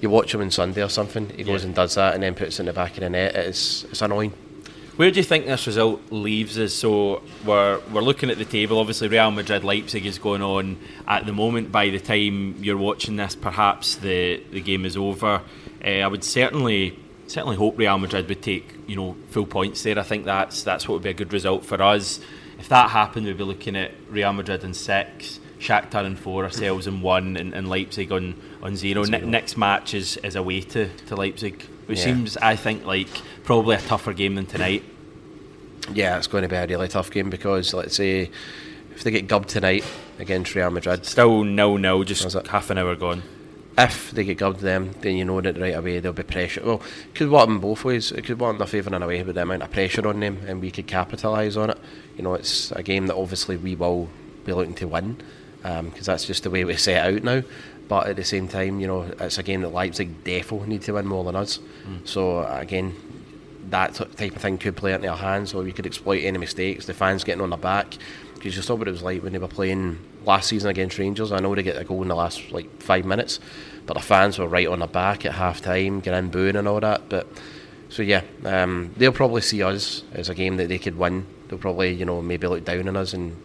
you 0.00 0.08
watch 0.08 0.32
him 0.34 0.40
on 0.40 0.50
Sunday 0.52 0.82
or 0.82 0.88
something, 0.88 1.28
he 1.30 1.42
goes 1.42 1.64
and 1.64 1.74
does 1.74 1.96
that 1.96 2.14
and 2.14 2.22
then 2.22 2.34
puts 2.34 2.56
it 2.58 2.60
in 2.60 2.66
the 2.66 2.72
back 2.72 2.92
of 2.94 3.00
the 3.00 3.10
net. 3.10 3.34
It's 3.34 3.84
it's 3.84 4.00
annoying. 4.02 4.32
Where 4.94 5.10
do 5.12 5.18
you 5.18 5.24
think 5.24 5.46
this 5.46 5.66
result 5.66 6.00
leaves 6.10 6.58
us? 6.58 6.72
So 6.74 7.22
we're 7.44 7.80
we're 7.92 8.02
looking 8.02 8.30
at 8.30 8.38
the 8.38 8.44
table. 8.44 8.78
Obviously, 8.78 9.08
Real 9.08 9.30
Madrid 9.32 9.64
Leipzig 9.64 10.06
is 10.06 10.18
going 10.18 10.42
on 10.42 10.78
at 11.08 11.26
the 11.26 11.32
moment. 11.32 11.72
By 11.72 11.88
the 11.90 11.98
time 12.00 12.56
you're 12.60 12.76
watching 12.76 13.16
this, 13.16 13.34
perhaps 13.34 13.96
the, 13.96 14.40
the 14.52 14.60
game 14.60 14.84
is 14.84 14.96
over. 14.96 15.42
Uh, 15.84 15.88
I 15.88 16.06
would 16.06 16.22
certainly 16.24 16.98
certainly 17.26 17.56
hope 17.56 17.76
Real 17.78 17.98
Madrid 17.98 18.28
would 18.28 18.42
take 18.42 18.74
you 18.86 18.94
know 18.96 19.16
full 19.30 19.46
points 19.46 19.82
there. 19.82 19.98
I 19.98 20.02
think 20.02 20.24
that's 20.24 20.62
that's 20.62 20.86
what 20.88 20.94
would 20.94 21.02
be 21.02 21.10
a 21.10 21.14
good 21.14 21.32
result 21.32 21.64
for 21.64 21.80
us. 21.82 22.20
If 22.58 22.68
that 22.68 22.90
happened, 22.90 23.26
we'd 23.26 23.36
be 23.38 23.44
looking 23.44 23.76
at 23.76 23.92
Real 24.10 24.32
Madrid 24.32 24.64
in 24.64 24.74
six, 24.74 25.38
Shakhtar 25.60 26.04
in 26.04 26.16
four, 26.16 26.44
ourselves 26.44 26.86
in 26.86 27.00
one, 27.00 27.36
and, 27.36 27.54
and 27.54 27.68
Leipzig 27.68 28.10
on 28.12 28.34
on 28.62 28.76
zero. 28.76 29.04
Ne- 29.04 29.20
next 29.20 29.56
match 29.56 29.94
is, 29.94 30.16
is 30.18 30.34
away 30.36 30.60
to, 30.62 30.88
to 31.06 31.14
Leipzig, 31.16 31.62
which 31.86 31.98
Yeah. 31.98 32.04
seems 32.04 32.36
I 32.38 32.56
think 32.56 32.84
like 32.84 33.08
probably 33.44 33.76
a 33.76 33.80
tougher 33.80 34.12
game 34.12 34.34
than 34.34 34.46
tonight. 34.46 34.82
Yeah, 35.94 36.18
it's 36.18 36.26
going 36.26 36.42
to 36.42 36.48
be 36.48 36.56
a 36.56 36.66
really 36.66 36.88
tough 36.88 37.10
game 37.10 37.30
because 37.30 37.72
let's 37.72 37.96
say 37.96 38.30
if 38.94 39.04
they 39.04 39.10
get 39.10 39.26
gubbed 39.28 39.48
tonight 39.48 39.84
against 40.18 40.54
Real 40.54 40.70
Madrid, 40.70 41.06
Still 41.06 41.44
no, 41.44 41.70
Was 41.72 42.08
just 42.08 42.46
half 42.48 42.70
an 42.70 42.78
hour 42.78 42.94
gone. 42.96 43.22
If 43.78 44.10
they 44.10 44.24
get 44.24 44.38
gubbed 44.38 44.60
them, 44.60 44.92
then 45.00 45.16
you 45.16 45.24
know 45.24 45.40
that 45.40 45.56
right 45.56 45.76
away 45.76 46.00
there'll 46.00 46.12
be 46.12 46.24
pressure. 46.24 46.62
Well, 46.64 46.82
it 47.06 47.14
could 47.14 47.30
work 47.30 47.48
in 47.48 47.58
both 47.58 47.84
ways. 47.84 48.10
It 48.10 48.24
could 48.24 48.40
work 48.40 48.54
in 48.54 48.58
their 48.58 48.66
favour 48.66 48.94
in 48.94 49.02
a 49.02 49.06
way 49.06 49.22
with 49.22 49.36
the 49.36 49.42
amount 49.42 49.62
of 49.62 49.70
pressure 49.70 50.06
on 50.06 50.18
them, 50.18 50.40
and 50.46 50.60
we 50.60 50.72
could 50.72 50.88
capitalise 50.88 51.56
on 51.56 51.70
it. 51.70 51.78
You 52.16 52.24
know, 52.24 52.34
it's 52.34 52.72
a 52.72 52.82
game 52.82 53.06
that 53.06 53.14
obviously 53.14 53.56
we 53.56 53.76
will 53.76 54.08
be 54.44 54.52
looking 54.52 54.74
to 54.74 54.88
win 54.88 55.22
um, 55.62 55.90
because 55.90 56.06
that's 56.06 56.26
just 56.26 56.42
the 56.42 56.50
way 56.50 56.64
we 56.64 56.76
set 56.76 57.06
out 57.06 57.22
now. 57.22 57.42
But 57.86 58.08
at 58.08 58.16
the 58.16 58.24
same 58.24 58.48
time, 58.48 58.80
you 58.80 58.86
know, 58.86 59.02
it's 59.20 59.38
a 59.38 59.42
game 59.42 59.62
that 59.62 59.68
Leipzig 59.68 60.24
definitely 60.24 60.68
need 60.68 60.82
to 60.82 60.92
win 60.92 61.06
more 61.06 61.24
than 61.24 61.36
us. 61.36 61.58
Mm. 61.86 62.06
So 62.06 62.44
again, 62.44 62.94
that 63.70 63.94
type 63.94 64.34
of 64.34 64.42
thing 64.42 64.58
could 64.58 64.76
play 64.76 64.92
into 64.92 65.08
our 65.08 65.16
hands, 65.16 65.54
or 65.54 65.62
we 65.62 65.72
could 65.72 65.86
exploit 65.86 66.24
any 66.24 66.38
mistakes. 66.38 66.86
The 66.86 66.94
fans 66.94 67.22
getting 67.22 67.42
on 67.42 67.50
their 67.50 67.58
back 67.58 67.96
because 68.34 68.56
you 68.56 68.62
saw 68.62 68.74
what 68.74 68.88
it 68.88 68.92
was 68.92 69.02
like 69.02 69.22
when 69.22 69.32
they 69.32 69.38
were 69.38 69.48
playing 69.48 69.98
last 70.24 70.48
season 70.48 70.70
against 70.70 70.98
Rangers. 70.98 71.32
I 71.32 71.40
know 71.40 71.54
they 71.54 71.62
get 71.62 71.76
a 71.76 71.84
goal 71.84 72.02
in 72.02 72.08
the 72.08 72.14
last 72.14 72.50
like 72.50 72.82
five 72.82 73.04
minutes, 73.04 73.40
but 73.86 73.94
the 73.94 74.02
fans 74.02 74.38
were 74.38 74.48
right 74.48 74.66
on 74.66 74.80
their 74.80 74.88
back 74.88 75.24
at 75.24 75.32
half 75.32 75.60
time, 75.60 76.00
getting 76.00 76.30
booing 76.30 76.56
and 76.56 76.68
all 76.68 76.80
that. 76.80 77.08
But 77.08 77.26
so 77.88 78.02
yeah, 78.02 78.22
um, 78.44 78.92
they'll 78.96 79.12
probably 79.12 79.40
see 79.40 79.62
us 79.62 80.02
as 80.12 80.28
a 80.28 80.34
game 80.34 80.56
that 80.58 80.68
they 80.68 80.78
could 80.78 80.98
win. 80.98 81.26
They'll 81.48 81.58
probably 81.58 81.94
you 81.94 82.04
know 82.04 82.20
maybe 82.20 82.46
look 82.46 82.64
down 82.64 82.88
on 82.88 82.96
us 82.96 83.12
and 83.12 83.36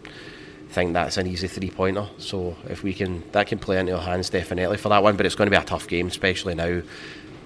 think 0.74 0.92
that's 0.92 1.16
an 1.16 1.26
easy 1.26 1.48
three 1.48 1.70
pointer. 1.70 2.08
So 2.18 2.56
if 2.68 2.82
we 2.82 2.92
can, 2.92 3.22
that 3.32 3.46
can 3.46 3.58
play 3.58 3.78
into 3.78 3.96
our 3.96 4.02
hands 4.02 4.28
definitely 4.28 4.76
for 4.76 4.88
that 4.90 5.02
one. 5.02 5.16
But 5.16 5.24
it's 5.24 5.36
going 5.36 5.46
to 5.46 5.56
be 5.56 5.62
a 5.62 5.64
tough 5.64 5.88
game, 5.88 6.08
especially 6.08 6.54
now. 6.54 6.82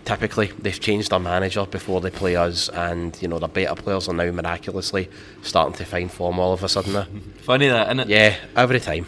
Typically, 0.04 0.46
they've 0.58 0.80
changed 0.80 1.10
their 1.10 1.18
manager 1.18 1.66
before 1.66 2.00
they 2.00 2.10
play 2.10 2.34
us, 2.34 2.70
and 2.70 3.20
you 3.20 3.28
know 3.28 3.38
the 3.38 3.46
better 3.46 3.74
players 3.74 4.08
are 4.08 4.14
now 4.14 4.30
miraculously 4.30 5.10
starting 5.42 5.74
to 5.74 5.84
find 5.84 6.10
form 6.10 6.38
all 6.38 6.54
of 6.54 6.64
a 6.64 6.68
sudden. 6.68 7.04
Funny 7.42 7.68
that, 7.68 7.88
isn't 7.88 8.00
it? 8.00 8.08
yeah, 8.08 8.36
every 8.56 8.80
time. 8.80 9.06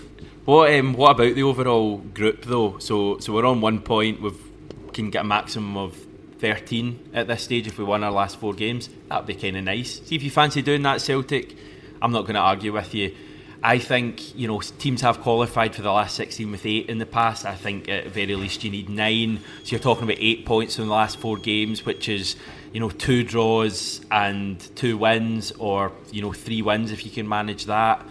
What 0.50 0.74
um, 0.74 0.94
what 0.94 1.12
about 1.12 1.36
the 1.36 1.44
overall 1.44 1.98
group 1.98 2.44
though? 2.44 2.78
So 2.78 3.20
so 3.20 3.32
we're 3.32 3.46
on 3.46 3.60
one 3.60 3.78
point. 3.78 4.20
We 4.20 4.32
can 4.92 5.08
get 5.08 5.20
a 5.20 5.24
maximum 5.24 5.76
of 5.76 5.96
thirteen 6.40 7.08
at 7.14 7.28
this 7.28 7.44
stage 7.44 7.68
if 7.68 7.78
we 7.78 7.84
won 7.84 8.02
our 8.02 8.10
last 8.10 8.36
four 8.40 8.52
games. 8.52 8.90
That'd 9.08 9.28
be 9.28 9.34
kind 9.34 9.58
of 9.58 9.62
nice. 9.62 10.02
See 10.04 10.16
if 10.16 10.24
you 10.24 10.30
fancy 10.32 10.60
doing 10.60 10.82
that, 10.82 11.00
Celtic. 11.02 11.56
I'm 12.02 12.10
not 12.10 12.22
going 12.22 12.34
to 12.34 12.40
argue 12.40 12.72
with 12.72 12.92
you. 12.96 13.14
I 13.62 13.78
think 13.78 14.34
you 14.34 14.48
know 14.48 14.60
teams 14.60 15.02
have 15.02 15.20
qualified 15.20 15.72
for 15.76 15.82
the 15.82 15.92
last 15.92 16.16
16 16.16 16.50
with 16.50 16.66
eight 16.66 16.88
in 16.88 16.98
the 16.98 17.06
past. 17.06 17.46
I 17.46 17.54
think 17.54 17.88
at 17.88 18.08
very 18.08 18.34
least 18.34 18.64
you 18.64 18.72
need 18.72 18.88
nine. 18.88 19.38
So 19.62 19.70
you're 19.70 19.78
talking 19.78 20.02
about 20.02 20.18
eight 20.18 20.46
points 20.46 20.80
in 20.80 20.88
the 20.88 20.92
last 20.92 21.20
four 21.20 21.36
games, 21.36 21.86
which 21.86 22.08
is 22.08 22.34
you 22.72 22.80
know 22.80 22.90
two 22.90 23.22
draws 23.22 24.00
and 24.10 24.58
two 24.74 24.98
wins, 24.98 25.52
or 25.60 25.92
you 26.10 26.22
know 26.22 26.32
three 26.32 26.60
wins 26.60 26.90
if 26.90 27.04
you 27.04 27.12
can 27.12 27.28
manage 27.28 27.66
that 27.66 28.04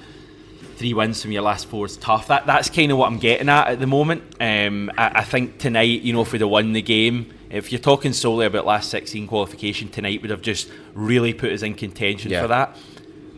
three 0.80 0.94
wins 0.94 1.22
from 1.22 1.32
your 1.34 1.42
last 1.42 1.68
four 1.68 1.86
is 1.86 1.98
tough. 1.98 2.28
That 2.30 2.46
that's 2.48 2.70
kind 2.70 2.90
of 2.92 2.98
what 2.98 3.08
I'm 3.12 3.20
getting 3.20 3.50
at 3.50 3.68
at 3.68 3.80
the 3.80 3.86
moment. 3.88 4.24
Um, 4.40 4.90
I, 4.98 5.20
I 5.20 5.24
think 5.24 5.58
tonight, 5.60 6.02
you 6.02 6.14
know, 6.14 6.22
if 6.22 6.32
we'd 6.32 6.42
have 6.42 6.50
won 6.50 6.72
the 6.74 6.82
game, 6.82 7.32
if 7.50 7.72
you're 7.72 7.80
talking 7.82 8.14
solely 8.14 8.46
about 8.46 8.66
last 8.66 8.90
16 8.90 9.28
qualification, 9.28 9.90
tonight 9.90 10.22
would 10.22 10.32
have 10.32 10.42
just 10.42 10.70
really 10.94 11.34
put 11.34 11.52
us 11.52 11.62
in 11.64 11.74
contention 11.76 12.32
Yeah. 12.32 12.42
for 12.42 12.48
that. 12.48 12.78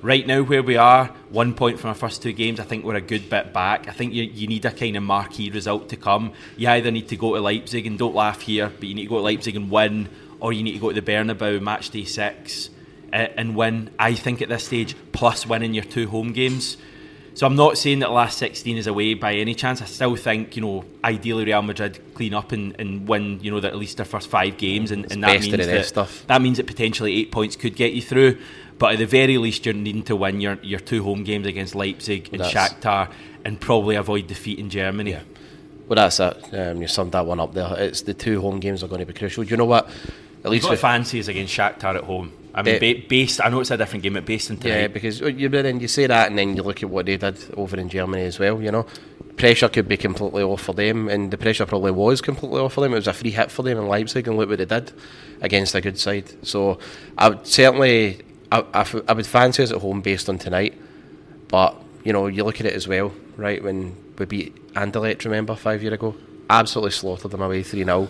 Right 0.04 0.26
now, 0.26 0.42
where 0.44 0.64
we 0.64 0.78
are, 0.78 1.08
one 1.30 1.54
point 1.54 1.80
from 1.80 1.90
our 1.90 1.96
first 1.96 2.22
two 2.24 2.34
games, 2.34 2.60
I 2.60 2.64
think 2.64 2.84
we're 2.86 2.96
a 2.96 3.02
good 3.02 3.30
bit 3.30 3.54
back. 3.54 3.88
I 3.88 3.92
think 3.92 4.14
you, 4.14 4.24
you 4.24 4.48
need 4.48 4.66
a 4.66 4.72
kind 4.72 4.96
of 4.98 5.04
marquee 5.04 5.50
result 5.52 5.90
to 5.90 5.96
come. 5.96 6.34
You 6.58 6.70
either 6.70 6.90
need 6.92 7.08
to 7.10 7.16
go 7.16 7.36
to 7.36 7.42
Leipzig 7.42 7.86
and 7.88 7.98
don't 8.00 8.16
laugh 8.16 8.42
here, 8.42 8.70
but 8.80 8.88
you 8.88 8.96
need 8.96 9.04
to 9.04 9.10
go 9.10 9.18
to 9.18 9.24
Leipzig 9.24 9.56
and 9.56 9.70
win, 9.70 10.10
or 10.40 10.54
you 10.54 10.64
need 10.64 10.74
to 10.74 10.80
go 10.80 10.92
to 10.92 11.00
the 11.00 11.12
Bernabeu 11.12 11.62
match 11.62 11.90
day 11.92 12.04
six 12.04 12.70
uh, 13.14 13.28
and 13.38 13.56
win. 13.56 13.90
I 14.00 14.14
think 14.16 14.42
at 14.42 14.50
this 14.50 14.66
stage, 14.66 14.96
plus 15.12 15.46
winning 15.48 15.74
your 15.76 15.84
two 15.86 16.08
home 16.08 16.34
games. 16.34 16.78
So 17.34 17.48
I'm 17.48 17.56
not 17.56 17.78
saying 17.78 18.00
that 18.00 18.08
the 18.08 18.12
last 18.14 18.38
16 18.40 18.78
is 18.78 18.88
away 18.88 19.14
by 19.14 19.36
any 19.36 19.56
chance. 19.56 19.82
I 19.82 19.86
still 19.86 20.16
think, 20.16 20.56
you 20.56 20.62
know, 20.62 20.86
ideally 21.04 21.46
Real 21.46 21.62
Madrid 21.62 22.00
clean 22.14 22.34
up 22.34 22.52
and, 22.52 22.76
and 22.80 23.08
win, 23.08 23.40
you 23.42 23.52
know, 23.52 23.60
that 23.62 23.70
at 23.70 23.78
least 23.78 23.98
their 23.98 24.06
first 24.06 24.28
five 24.28 24.58
games, 24.58 24.92
and, 24.92 25.10
and 25.12 25.24
that 25.24 25.42
means 25.42 25.56
that, 25.56 25.86
stuff. 25.86 26.28
that 26.28 26.42
means 26.42 26.58
that 26.58 26.68
potentially 26.68 27.16
eight 27.16 27.32
points 27.32 27.56
could 27.56 27.76
get 27.76 27.94
you 27.94 28.02
through. 28.02 28.38
But 28.78 28.94
at 28.94 29.00
the 29.00 29.06
very 29.06 29.38
least, 29.38 29.66
you're 29.66 29.74
needing 29.76 30.04
to 30.04 30.16
win 30.16 30.42
your, 30.42 30.56
your 30.62 30.80
two 30.80 31.04
home 31.04 31.24
games 31.24 31.48
against 31.48 31.74
Leipzig 31.74 32.30
and 32.34 32.42
That's- 32.42 32.74
Shakhtar, 32.74 33.12
and 33.46 33.60
probably 33.60 33.96
avoid 33.96 34.28
defeat 34.28 34.60
in 34.60 34.70
Germany. 34.70 35.12
Yeah. 35.12 35.22
Well, 35.88 35.96
that's 35.96 36.20
it. 36.20 36.54
Um, 36.54 36.82
you 36.82 36.88
summed 36.88 37.12
that 37.14 37.26
one 37.26 37.40
up 37.40 37.54
there. 37.54 37.74
It's 37.78 38.02
the 38.02 38.14
two 38.14 38.40
home 38.42 38.60
games 38.60 38.84
are 38.84 38.88
going 38.88 39.00
to 39.00 39.06
be 39.06 39.14
crucial. 39.14 39.44
Do 39.44 39.50
you 39.50 39.58
know 39.58 39.66
what? 39.66 39.90
At 40.44 40.50
least 40.52 40.70
with 40.70 40.80
fancy 40.80 41.20
is 41.20 41.28
against 41.28 41.56
Shakhtar 41.56 41.96
at 41.96 42.04
home. 42.04 42.32
I 42.54 42.64
mean, 42.64 42.80
ba- 42.80 43.04
based. 43.08 43.40
I 43.44 43.50
know 43.50 43.60
it's 43.62 43.72
a 43.72 43.78
different 43.78 44.04
game, 44.04 44.14
but 44.14 44.26
based 44.26 44.52
on 44.52 44.58
tonight. 44.58 44.82
Yeah, 44.82 44.88
because 44.88 45.20
you 45.22 45.50
then 45.50 45.80
you 45.80 45.88
say 45.88 46.08
that, 46.08 46.30
and 46.30 46.38
then 46.38 46.56
you 46.56 46.64
look 46.64 46.84
at 46.84 46.90
what 46.90 47.06
they 47.06 47.18
did 47.18 47.38
over 47.56 47.78
in 47.78 47.90
Germany 47.90 48.24
as 48.24 48.40
well. 48.40 48.62
You 48.62 48.72
know, 48.72 48.86
pressure 49.38 49.70
could 49.70 49.88
be 49.88 49.98
completely 49.98 50.44
off 50.44 50.62
for 50.62 50.74
them, 50.74 51.08
and 51.08 51.32
the 51.32 51.38
pressure 51.38 51.66
probably 51.66 51.92
was 51.92 52.22
completely 52.22 52.60
off 52.60 52.74
for 52.74 52.82
them. 52.82 52.94
It 52.94 52.98
was 52.98 53.08
a 53.08 53.14
free 53.14 53.32
hit 53.32 53.52
for 53.52 53.64
them 53.64 53.78
in 53.78 53.88
Leipzig, 53.88 54.28
and 54.28 54.38
look 54.38 54.50
what 54.50 54.58
they 54.58 54.66
did 54.66 54.92
against 55.42 55.76
a 55.76 55.82
good 55.82 55.98
side. 55.98 56.46
So 56.46 56.80
I 57.18 57.30
would 57.30 57.48
certainly, 57.48 58.22
I 58.52 58.64
I 59.08 59.14
would 59.14 59.28
fancy 59.28 59.64
us 59.64 59.72
at 59.72 59.80
home 59.82 60.02
based 60.02 60.28
on 60.28 60.38
tonight. 60.38 60.78
But 61.48 61.76
you 62.04 62.14
know, 62.14 62.28
you 62.28 62.44
look 62.44 62.60
at 62.60 62.66
it 62.66 62.74
as 62.74 62.88
well, 62.88 63.14
right? 63.38 63.64
When 63.64 63.96
we 64.18 64.26
beat 64.26 64.74
Anderlecht, 64.74 65.24
remember 65.26 65.56
five 65.56 65.82
year 65.84 65.94
ago, 65.94 66.16
absolutely 66.50 66.92
slaughtered 66.92 67.32
them 67.32 67.42
away 67.42 67.64
three 67.64 67.84
0 67.84 68.10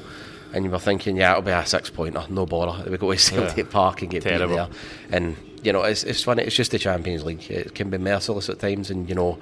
and 0.54 0.66
you 0.66 0.72
were 0.72 0.80
thinking, 0.80 1.18
yeah, 1.18 1.32
it'll 1.32 1.44
be 1.44 1.52
a 1.52 1.66
six 1.66 1.90
pointer, 1.90 2.20
oh, 2.24 2.28
no 2.30 2.46
bother. 2.46 2.90
We 2.90 2.98
go 2.98 3.12
to 3.12 3.18
Celtic 3.20 3.70
Park 3.70 4.02
and 4.02 4.12
get 4.12 4.24
beat 4.24 4.30
Terrible. 4.30 4.56
there. 4.56 4.70
And 5.12 5.36
you 5.64 5.72
know, 5.72 5.84
it's 5.84 6.04
it's 6.04 6.24
funny. 6.24 6.44
It's 6.44 6.56
just 6.56 6.72
the 6.72 6.80
Champions 6.80 7.24
League. 7.24 7.50
It 7.50 7.76
can 7.76 7.90
be 7.90 7.98
merciless 7.98 8.50
at 8.50 8.60
times, 8.60 8.90
and 8.90 9.08
you 9.08 9.16
know, 9.16 9.38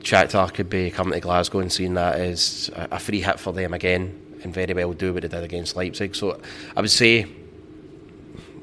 Shakhtar 0.00 0.52
could 0.52 0.70
be 0.70 0.90
coming 0.90 1.14
to 1.14 1.20
Glasgow 1.20 1.60
and 1.60 1.72
seeing 1.72 1.94
that 1.94 2.16
as 2.16 2.70
a, 2.74 2.88
a 2.92 2.98
free 2.98 3.20
hit 3.20 3.38
for 3.38 3.52
them 3.52 3.74
again, 3.74 4.38
and 4.42 4.52
very 4.52 4.72
well 4.72 4.92
do 4.92 5.12
what 5.12 5.22
they 5.22 5.28
did 5.28 5.44
against 5.44 5.76
Leipzig. 5.76 6.14
So 6.14 6.40
I 6.76 6.80
would 6.80 6.90
say 6.90 7.26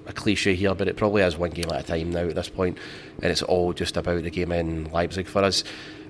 a 0.07 0.13
cliche 0.13 0.55
here, 0.55 0.73
but 0.75 0.87
it 0.87 0.97
probably 0.97 1.21
is 1.21 1.37
one 1.37 1.51
game 1.51 1.69
at 1.71 1.81
a 1.81 1.83
time 1.83 2.11
now 2.11 2.27
at 2.27 2.35
this 2.35 2.49
point, 2.49 2.77
and 3.21 3.31
it's 3.31 3.43
all 3.43 3.73
just 3.73 3.97
about 3.97 4.23
the 4.23 4.29
game 4.29 4.51
in 4.51 4.91
Leipzig 4.91 5.27
for 5.27 5.43
us. 5.43 5.63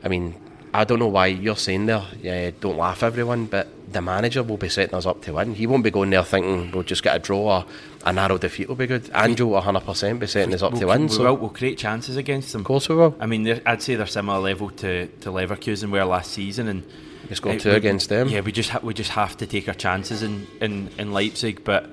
I 0.04 0.08
mean, 0.08 0.36
I 0.73 0.84
don't 0.86 0.99
know 0.99 1.07
why 1.07 1.27
you're 1.27 1.57
saying 1.57 1.88
there, 1.88 2.03
yeah, 2.21 2.51
don't 2.62 2.77
laugh 2.77 3.03
everyone, 3.03 3.45
but 3.45 3.67
the 3.91 4.01
manager 4.01 4.41
will 4.41 4.57
be 4.57 4.69
setting 4.69 4.95
us 4.95 5.05
up 5.05 5.21
to 5.23 5.34
win. 5.34 5.53
He 5.53 5.67
won't 5.67 5.84
be 5.84 5.91
going 5.91 6.12
there 6.12 6.23
thinking 6.23 6.71
we'll 6.71 6.84
just 6.84 7.03
get 7.03 7.15
a 7.15 7.19
draw 7.19 7.57
or 7.57 7.65
a 8.05 8.13
narrow 8.13 8.38
defeat 8.38 8.69
will 8.69 8.75
be 8.75 8.88
good. 8.88 9.10
Ange 9.13 9.41
will 9.41 9.62
100% 9.62 10.19
be 10.19 10.27
setting 10.27 10.53
us 10.53 10.62
up 10.62 10.71
we'll, 10.71 10.81
to 10.81 10.88
win. 10.88 11.01
we 11.03 11.10
so 11.10 11.23
will, 11.25 11.36
we'll 11.38 11.49
create 11.49 11.77
chances 11.77 12.15
against 12.15 12.53
them. 12.53 12.62
of 12.62 12.65
course 12.67 12.88
we 12.88 12.95
will. 12.95 13.15
I 13.19 13.25
mean, 13.25 13.62
I'd 13.65 13.81
say 13.81 13.95
they're 13.95 14.07
similar 14.07 14.39
level 14.39 14.69
to, 14.69 15.07
to 15.07 15.29
Leverkusen 15.29 15.91
were 15.91 16.05
last 16.05 16.31
season, 16.31 16.69
and 16.69 16.84
We 17.29 17.36
scored 17.36 17.57
uh, 17.57 17.60
two 17.60 17.69
we- 17.71 17.75
against 17.75 18.07
them. 18.07 18.29
Yeah, 18.29 18.39
we 18.39 18.53
just 18.53 18.69
ha- 18.69 18.79
we 18.81 18.93
just 18.93 19.12
have 19.12 19.36
to 19.38 19.45
take 19.45 19.67
our 19.67 19.73
chances 19.73 20.23
in, 20.23 20.47
in, 20.62 20.89
in 20.97 21.12
Leipzig. 21.12 21.65
But 21.65 21.89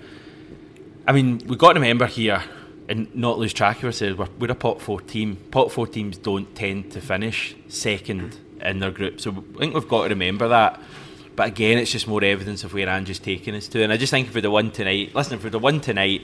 I 1.04 1.10
mean, 1.12 1.38
we've 1.48 1.58
got 1.58 1.72
to 1.72 1.80
remember 1.80 2.06
here 2.06 2.44
and 2.88 3.12
not 3.14 3.38
lose 3.40 3.52
track 3.52 3.78
of 3.78 3.84
ourselves. 3.86 4.16
We're, 4.18 4.28
we're 4.38 4.52
a 4.52 4.54
pot 4.54 4.80
four 4.80 5.00
team. 5.00 5.36
Pot 5.50 5.72
four 5.72 5.88
teams 5.88 6.16
don't 6.16 6.54
tend 6.54 6.92
to 6.92 7.00
finish 7.00 7.56
second 7.68 8.38
in 8.62 8.79
their 8.81 8.90
group, 8.90 9.21
so 9.21 9.31
I 9.57 9.59
think 9.59 9.75
we've 9.75 9.88
got 9.88 10.05
to 10.05 10.09
remember 10.11 10.49
that. 10.49 10.81
But 11.37 11.47
again, 11.49 11.79
it's 11.79 11.92
just 11.92 12.09
more 12.09 12.25
evidence 12.25 12.64
of 12.64 12.75
where 12.75 12.88
Ange's 12.88 13.18
taking 13.21 13.55
us 13.55 13.68
to. 13.68 13.83
And 13.85 13.92
I 13.92 13.97
just 13.97 14.11
think 14.11 14.29
for 14.31 14.40
the 14.40 14.51
one 14.51 14.73
tonight, 14.73 15.14
listen, 15.14 15.38
for 15.38 15.49
the 15.51 15.59
one 15.61 15.81
tonight, 15.81 16.23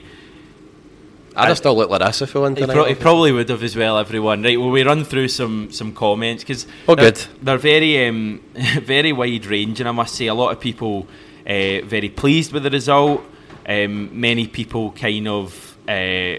I'd 1.37 1.47
have 1.49 1.57
still 1.57 1.75
looked 1.75 1.91
like 1.91 2.01
this 2.01 2.21
if 2.21 2.33
we 2.33 2.41
won 2.41 2.55
He, 2.55 2.61
tonight. 2.61 2.73
pro- 2.73 2.85
he 2.85 2.95
probably 2.95 3.31
would 3.33 3.49
have 3.49 3.61
as 3.63 3.75
well, 3.75 3.97
everyone. 3.97 4.41
Right, 4.43 4.59
well, 4.59 4.69
we 4.69 4.83
run 4.83 5.03
through 5.03 5.27
some 5.29 5.71
some 5.71 5.93
comments 5.93 6.43
because 6.43 6.65
Oh, 6.87 6.95
they're, 6.95 7.11
good. 7.11 7.25
they're 7.41 7.57
very 7.57 8.07
um, 8.07 8.41
very 8.81 9.11
wide 9.13 9.45
ranging. 9.45 9.85
I 9.87 9.91
must 9.91 10.15
say, 10.15 10.27
a 10.27 10.33
lot 10.33 10.51
of 10.51 10.59
people 10.61 11.07
uh, 11.45 11.81
very 11.85 12.09
pleased 12.09 12.51
with 12.53 12.63
the 12.63 12.69
result. 12.69 13.21
Um, 13.67 14.19
many 14.19 14.47
people 14.47 14.91
kind 14.91 15.27
of 15.27 15.77
uh, 15.89 16.35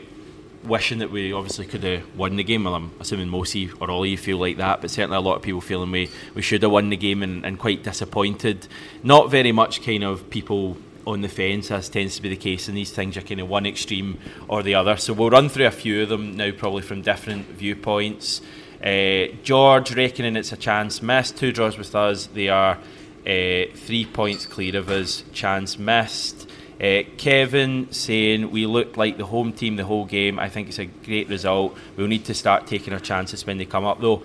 wishing 0.66 0.98
that 0.98 1.10
we 1.10 1.32
obviously 1.32 1.66
could 1.66 1.82
have 1.84 2.16
won 2.16 2.36
the 2.36 2.44
game. 2.44 2.64
Well, 2.64 2.74
I'm 2.74 2.90
assuming 3.00 3.28
most 3.28 3.50
of 3.50 3.56
you 3.56 3.76
or 3.80 3.90
all 3.90 4.02
of 4.02 4.08
you 4.08 4.18
feel 4.18 4.38
like 4.38 4.56
that, 4.56 4.80
but 4.80 4.90
certainly 4.90 5.16
a 5.16 5.20
lot 5.20 5.36
of 5.36 5.42
people 5.42 5.60
feeling 5.60 5.90
we, 5.90 6.10
we 6.34 6.42
should 6.42 6.62
have 6.62 6.72
won 6.72 6.90
the 6.90 6.96
game 6.96 7.22
and, 7.22 7.44
and 7.44 7.58
quite 7.58 7.82
disappointed. 7.82 8.68
Not 9.02 9.30
very 9.30 9.52
much 9.52 9.82
kind 9.82 10.04
of 10.04 10.28
people 10.30 10.76
on 11.06 11.20
the 11.20 11.28
fence, 11.28 11.70
as 11.70 11.88
tends 11.88 12.16
to 12.16 12.22
be 12.22 12.28
the 12.28 12.36
case 12.36 12.68
in 12.68 12.74
these 12.74 12.90
things. 12.90 13.14
You're 13.14 13.24
kind 13.24 13.40
of 13.40 13.48
one 13.48 13.64
extreme 13.64 14.18
or 14.48 14.62
the 14.62 14.74
other. 14.74 14.96
So 14.96 15.12
we'll 15.12 15.30
run 15.30 15.48
through 15.48 15.66
a 15.66 15.70
few 15.70 16.02
of 16.02 16.08
them 16.08 16.36
now, 16.36 16.50
probably 16.50 16.82
from 16.82 17.02
different 17.02 17.46
viewpoints. 17.46 18.42
Uh, 18.84 19.26
George 19.42 19.94
reckoning 19.94 20.36
it's 20.36 20.52
a 20.52 20.56
chance 20.56 21.00
missed. 21.00 21.36
Two 21.36 21.52
draws 21.52 21.78
with 21.78 21.94
us. 21.94 22.26
They 22.26 22.48
are 22.48 22.78
uh, 23.26 23.70
three 23.74 24.06
points 24.12 24.46
clear 24.46 24.76
of 24.76 24.90
us. 24.90 25.22
Chance 25.32 25.78
missed. 25.78 26.45
Uh, 26.80 27.02
Kevin 27.16 27.90
saying 27.90 28.50
we 28.50 28.66
looked 28.66 28.98
like 28.98 29.16
the 29.16 29.24
home 29.24 29.52
team 29.52 29.76
the 29.76 29.84
whole 29.84 30.04
game. 30.04 30.38
I 30.38 30.48
think 30.50 30.68
it's 30.68 30.78
a 30.78 30.84
great 30.84 31.28
result. 31.28 31.76
We'll 31.96 32.06
need 32.06 32.26
to 32.26 32.34
start 32.34 32.66
taking 32.66 32.92
our 32.92 33.00
chances 33.00 33.46
when 33.46 33.56
they 33.56 33.64
come 33.64 33.84
up, 33.86 34.00
though. 34.00 34.22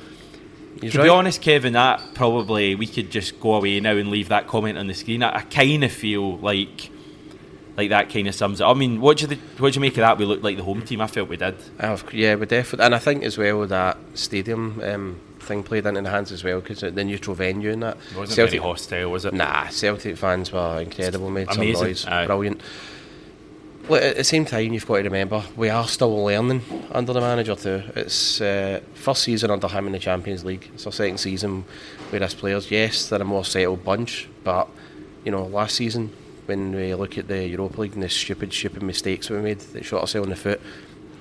He's 0.81 0.91
to 0.93 0.97
right. 0.99 1.03
be 1.05 1.09
honest, 1.09 1.41
Kevin, 1.41 1.73
that 1.73 2.01
probably 2.13 2.75
we 2.75 2.87
could 2.87 3.09
just 3.11 3.39
go 3.39 3.55
away 3.55 3.79
now 3.79 3.95
and 3.95 4.09
leave 4.09 4.29
that 4.29 4.47
comment 4.47 4.77
on 4.77 4.87
the 4.87 4.93
screen. 4.93 5.23
I, 5.23 5.37
I 5.37 5.41
kind 5.41 5.83
of 5.83 5.91
feel 5.91 6.37
like 6.39 6.89
like 7.77 7.89
that 7.89 8.09
kind 8.09 8.27
of 8.27 8.35
sums 8.35 8.59
it. 8.59 8.63
up. 8.65 8.75
I 8.75 8.79
mean, 8.79 8.99
what 8.99 9.17
do 9.17 9.27
you 9.27 9.37
what 9.57 9.71
do 9.73 9.77
you 9.77 9.81
make 9.81 9.93
of 9.93 10.01
that? 10.01 10.17
We 10.17 10.25
looked 10.25 10.43
like 10.43 10.57
the 10.57 10.63
home 10.63 10.81
team. 10.81 10.99
I 11.01 11.07
felt 11.07 11.29
we 11.29 11.37
did. 11.37 11.55
I've- 11.79 12.17
yeah, 12.17 12.35
we 12.35 12.45
definitely, 12.45 12.85
and 12.85 12.95
I 12.95 12.99
think 12.99 13.23
as 13.23 13.37
well 13.37 13.65
that 13.67 13.97
stadium 14.13 14.81
um, 14.83 15.19
thing 15.51 15.63
played 15.63 15.85
into 15.85 16.01
the 16.01 16.09
hands 16.09 16.31
as 16.31 16.43
well 16.43 16.61
because 16.61 16.79
the 16.81 17.03
neutral 17.03 17.35
venue 17.35 17.71
and 17.71 17.83
that. 17.83 17.97
It 18.11 18.17
wasn't 18.17 18.35
Celtic, 18.35 18.59
very 18.59 18.63
hostile, 18.63 19.11
was 19.11 19.25
it? 19.25 19.33
Nah, 19.33 19.67
Celtic 19.67 20.17
fans 20.17 20.51
were 20.51 20.81
incredible, 20.81 21.29
made 21.29 21.47
Amazing, 21.51 21.75
some 21.75 21.85
noise, 21.85 22.05
aye. 22.05 22.25
brilliant. 22.25 22.61
Look, 23.89 24.01
at 24.01 24.15
the 24.15 24.23
same 24.23 24.45
time, 24.45 24.73
you've 24.73 24.85
got 24.85 24.97
to 24.97 25.03
remember 25.03 25.43
we 25.55 25.69
are 25.69 25.87
still 25.87 26.23
learning 26.23 26.61
under 26.91 27.13
the 27.13 27.19
manager 27.19 27.55
too. 27.55 27.83
It's 27.95 28.39
uh, 28.39 28.79
first 28.93 29.23
season 29.23 29.51
under 29.51 29.67
him 29.67 29.87
in 29.87 29.91
the 29.91 29.99
Champions 29.99 30.45
League. 30.45 30.69
It's 30.73 30.85
our 30.85 30.91
second 30.91 31.17
season 31.17 31.65
with 32.11 32.21
us 32.21 32.33
players. 32.33 32.71
Yes, 32.71 33.09
they're 33.09 33.21
a 33.21 33.25
more 33.25 33.43
settled 33.43 33.83
bunch, 33.83 34.29
but 34.43 34.69
you 35.25 35.31
know, 35.31 35.45
last 35.45 35.75
season 35.75 36.13
when 36.45 36.73
we 36.75 36.93
look 36.95 37.17
at 37.17 37.27
the 37.27 37.47
Europa 37.47 37.81
League 37.81 37.93
and 37.93 38.03
the 38.03 38.09
stupid, 38.09 38.53
stupid 38.53 38.83
mistakes 38.83 39.29
we 39.29 39.37
made 39.39 39.59
that 39.59 39.85
shot 39.85 40.01
ourselves 40.01 40.25
in 40.25 40.29
the 40.29 40.35
foot, 40.35 40.61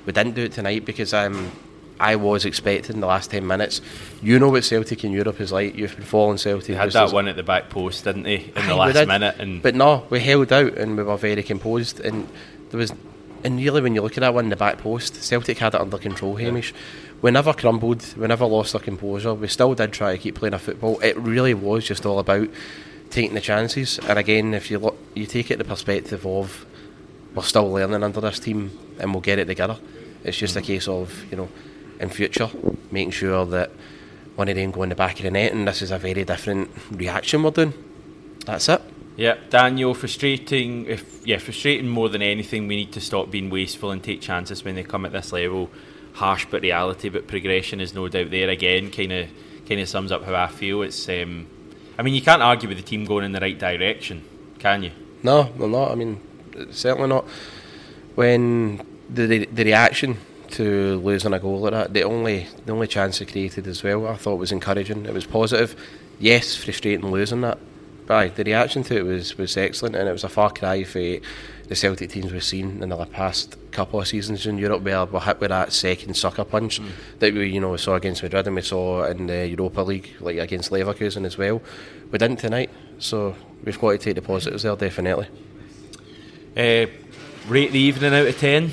we 0.06 0.12
didn't 0.12 0.34
do 0.34 0.44
it 0.44 0.52
tonight 0.52 0.84
because 0.84 1.12
um, 1.14 1.50
I 2.00 2.16
was 2.16 2.44
expecting 2.44 3.00
the 3.00 3.06
last 3.06 3.30
ten 3.30 3.46
minutes. 3.46 3.80
You 4.22 4.38
know 4.38 4.48
what 4.48 4.64
Celtic 4.64 5.04
in 5.04 5.12
Europe 5.12 5.40
is 5.40 5.52
like. 5.52 5.76
You've 5.76 5.94
been 5.94 6.04
following 6.04 6.38
Celtic. 6.38 6.66
They 6.66 6.74
had 6.74 6.90
that 6.92 7.12
one 7.12 7.28
at 7.28 7.36
the 7.36 7.42
back 7.42 7.68
post, 7.68 8.04
didn't 8.04 8.22
they, 8.22 8.36
in 8.36 8.52
Aye, 8.56 8.66
the 8.66 8.74
last 8.74 8.94
did. 8.94 9.08
minute? 9.08 9.36
And 9.38 9.62
But 9.62 9.74
no, 9.74 10.06
we 10.10 10.18
held 10.18 10.52
out 10.52 10.76
and 10.78 10.96
we 10.96 11.02
were 11.02 11.16
very 11.16 11.42
composed. 11.42 12.00
And 12.00 12.26
there 12.70 12.78
was, 12.78 12.92
and 13.44 13.58
really, 13.58 13.82
when 13.82 13.94
you 13.94 14.02
look 14.02 14.16
at 14.16 14.22
that 14.22 14.34
one 14.34 14.44
in 14.44 14.50
the 14.50 14.56
back 14.56 14.78
post, 14.78 15.22
Celtic 15.22 15.58
had 15.58 15.74
it 15.74 15.80
under 15.80 15.98
control. 15.98 16.36
Hamish, 16.36 16.72
we 17.22 17.30
never 17.30 17.52
crumbled, 17.52 18.16
we 18.16 18.26
never 18.26 18.46
lost 18.46 18.74
our 18.74 18.80
composure. 18.80 19.34
We 19.34 19.48
still 19.48 19.74
did 19.74 19.92
try 19.92 20.12
to 20.12 20.18
keep 20.18 20.36
playing 20.36 20.54
our 20.54 20.60
football. 20.60 20.98
It 21.00 21.16
really 21.18 21.54
was 21.54 21.84
just 21.84 22.06
all 22.06 22.18
about 22.18 22.48
taking 23.10 23.34
the 23.34 23.40
chances. 23.40 23.98
And 23.98 24.18
again, 24.18 24.54
if 24.54 24.70
you 24.70 24.78
look, 24.78 24.96
you 25.14 25.26
take 25.26 25.50
it 25.50 25.58
the 25.58 25.64
perspective 25.64 26.26
of 26.26 26.64
we're 27.34 27.42
still 27.42 27.70
learning 27.70 28.02
under 28.02 28.20
this 28.20 28.38
team 28.38 28.70
and 28.98 29.12
we'll 29.12 29.20
get 29.20 29.38
it 29.38 29.44
together. 29.46 29.78
It's 30.24 30.36
just 30.36 30.56
a 30.56 30.60
mm. 30.60 30.64
case 30.64 30.88
of 30.88 31.30
you 31.30 31.36
know, 31.36 31.48
in 32.00 32.08
future, 32.08 32.50
making 32.90 33.12
sure 33.12 33.44
that 33.46 33.70
one 34.34 34.48
of 34.48 34.56
them 34.56 34.70
go 34.70 34.82
in 34.82 34.88
the 34.88 34.94
back 34.94 35.18
of 35.18 35.24
the 35.24 35.30
net, 35.30 35.52
and 35.52 35.68
this 35.68 35.82
is 35.82 35.90
a 35.90 35.98
very 35.98 36.24
different 36.24 36.70
reaction 36.90 37.42
we're 37.42 37.50
doing. 37.50 37.74
That's 38.46 38.68
it. 38.68 38.80
Yeah, 39.16 39.36
Daniel, 39.50 39.92
frustrating. 39.92 40.86
If 40.86 41.26
yeah, 41.26 41.38
frustrating 41.38 41.88
more 41.88 42.08
than 42.08 42.22
anything. 42.22 42.66
We 42.66 42.76
need 42.76 42.92
to 42.92 43.00
stop 43.00 43.30
being 43.30 43.50
wasteful 43.50 43.90
and 43.90 44.02
take 44.02 44.22
chances 44.22 44.64
when 44.64 44.76
they 44.76 44.82
come 44.82 45.04
at 45.04 45.12
this 45.12 45.32
level. 45.32 45.70
Harsh 46.14 46.46
but 46.50 46.62
reality, 46.62 47.10
but 47.10 47.28
progression 47.28 47.80
is 47.80 47.94
no 47.94 48.08
doubt 48.08 48.30
there. 48.30 48.48
Again, 48.48 48.90
kind 48.90 49.12
of 49.12 49.28
kind 49.68 49.80
of 49.80 49.88
sums 49.88 50.10
up 50.10 50.24
how 50.24 50.34
I 50.34 50.46
feel. 50.46 50.80
It's 50.82 51.06
um, 51.08 51.46
I 51.98 52.02
mean, 52.02 52.14
you 52.14 52.22
can't 52.22 52.42
argue 52.42 52.68
with 52.68 52.78
the 52.78 52.82
team 52.82 53.04
going 53.04 53.26
in 53.26 53.32
the 53.32 53.40
right 53.40 53.58
direction, 53.58 54.24
can 54.58 54.84
you? 54.84 54.92
No, 55.22 55.52
well, 55.58 55.68
not. 55.68 55.90
I 55.90 55.94
mean, 55.96 56.18
certainly 56.70 57.08
not. 57.08 57.26
When 58.14 58.78
the 59.10 59.26
the, 59.26 59.44
the 59.44 59.64
reaction 59.64 60.16
to 60.52 60.98
losing 60.98 61.32
a 61.32 61.38
goal 61.38 61.60
like 61.60 61.72
that, 61.72 61.94
the 61.94 62.02
only 62.02 62.46
the 62.66 62.72
only 62.72 62.86
chance 62.86 63.20
it 63.20 63.30
created 63.30 63.66
as 63.66 63.82
well, 63.82 64.06
I 64.06 64.16
thought 64.16 64.36
was 64.36 64.52
encouraging. 64.52 65.06
It 65.06 65.14
was 65.14 65.26
positive. 65.26 65.74
Yes, 66.18 66.56
frustrating 66.56 67.10
losing 67.10 67.40
that. 67.42 67.58
But 68.06 68.16
aye, 68.16 68.28
the 68.28 68.44
reaction 68.44 68.82
to 68.84 68.96
it 68.96 69.04
was, 69.04 69.38
was 69.38 69.56
excellent, 69.56 69.94
and 69.94 70.08
it 70.08 70.12
was 70.12 70.24
a 70.24 70.28
far 70.28 70.50
cry 70.50 70.82
for 70.82 70.98
the 70.98 71.76
Celtic 71.76 72.10
teams 72.10 72.32
we've 72.32 72.42
seen 72.42 72.82
in 72.82 72.88
the 72.88 73.06
past 73.06 73.56
couple 73.70 74.00
of 74.00 74.08
seasons 74.08 74.44
in 74.46 74.58
Europe, 74.58 74.82
where 74.82 75.06
we're 75.06 75.20
hit 75.20 75.38
with 75.38 75.50
that 75.50 75.72
second 75.72 76.14
sucker 76.14 76.44
punch 76.44 76.80
that 77.20 77.32
we 77.32 77.48
you 77.48 77.60
know 77.60 77.70
we 77.70 77.78
saw 77.78 77.94
against 77.94 78.24
Madrid 78.24 78.48
and 78.48 78.56
we 78.56 78.62
saw 78.62 79.04
in 79.04 79.28
the 79.28 79.46
Europa 79.46 79.82
League, 79.82 80.10
like 80.18 80.38
against 80.38 80.72
Leverkusen 80.72 81.24
as 81.24 81.38
well. 81.38 81.62
We 82.10 82.18
didn't 82.18 82.38
tonight, 82.38 82.70
so 82.98 83.36
we've 83.64 83.80
got 83.80 83.92
to 83.92 83.98
take 83.98 84.16
the 84.16 84.22
positives 84.22 84.64
there 84.64 84.74
definitely. 84.74 85.28
Uh, 86.56 86.86
rate 87.46 87.70
the 87.70 87.78
evening 87.78 88.12
out 88.12 88.26
of 88.26 88.38
ten. 88.38 88.72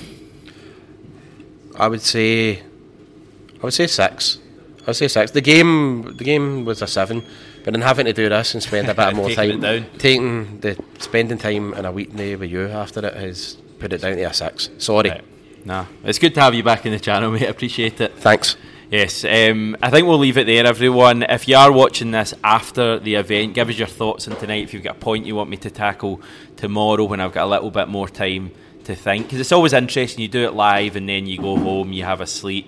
I 1.77 1.87
would 1.87 2.01
say, 2.01 2.59
I 2.59 3.63
would 3.63 3.73
say 3.73 3.87
six. 3.87 4.39
I 4.81 4.87
would 4.87 4.95
say 4.95 5.07
six. 5.07 5.31
The 5.31 5.41
game, 5.41 6.15
the 6.17 6.23
game 6.23 6.65
was 6.65 6.81
a 6.81 6.87
seven, 6.87 7.23
but 7.63 7.71
then 7.73 7.81
having 7.81 8.05
to 8.05 8.13
do 8.13 8.29
this 8.29 8.53
and 8.53 8.63
spend 8.63 8.89
a 8.89 8.95
bit 8.95 9.15
more 9.15 9.29
time, 9.29 9.85
taking 9.97 10.59
the 10.59 10.77
spending 10.99 11.37
time 11.37 11.73
in 11.73 11.85
a 11.85 11.91
weekday 11.91 12.35
with 12.35 12.49
you 12.49 12.67
after 12.67 13.05
it 13.05 13.15
has 13.15 13.57
put 13.79 13.93
it 13.93 14.01
down 14.01 14.15
to 14.15 14.23
a 14.23 14.33
six. 14.33 14.69
Sorry. 14.79 15.09
Right. 15.09 15.23
Nah, 15.65 15.85
it's 16.03 16.17
good 16.17 16.33
to 16.35 16.41
have 16.41 16.53
you 16.55 16.63
back 16.63 16.85
in 16.85 16.93
the 16.93 16.99
channel, 16.99 17.31
mate. 17.33 17.43
Appreciate 17.49 17.99
it. 18.01 18.13
Thanks. 18.15 18.55
Yes, 18.89 19.25
um, 19.25 19.75
I 19.83 19.89
think 19.89 20.07
we'll 20.07 20.17
leave 20.17 20.37
it 20.37 20.45
there, 20.45 20.65
everyone. 20.65 21.23
If 21.23 21.49
you 21.49 21.57
are 21.57 21.73
watching 21.73 22.11
this 22.11 22.33
after 22.41 22.97
the 22.99 23.15
event, 23.15 23.53
give 23.53 23.67
us 23.67 23.77
your 23.77 23.87
thoughts 23.87 24.29
on 24.29 24.37
tonight. 24.37 24.63
If 24.63 24.73
you've 24.73 24.83
got 24.83 24.95
a 24.95 24.99
point 24.99 25.25
you 25.25 25.35
want 25.35 25.49
me 25.49 25.57
to 25.57 25.69
tackle 25.69 26.21
tomorrow 26.55 27.03
when 27.03 27.19
I've 27.19 27.33
got 27.33 27.43
a 27.43 27.49
little 27.49 27.69
bit 27.69 27.89
more 27.89 28.07
time 28.07 28.51
to 28.87 28.95
think, 28.95 29.27
because 29.27 29.39
it's 29.39 29.51
always 29.51 29.73
interesting. 29.73 30.21
You 30.21 30.27
do 30.27 30.43
it 30.45 30.53
live 30.53 30.95
and 30.95 31.07
then 31.07 31.27
you 31.27 31.37
go 31.37 31.55
home, 31.57 31.93
you 31.93 32.03
have 32.03 32.19
a 32.19 32.27
sleep, 32.27 32.67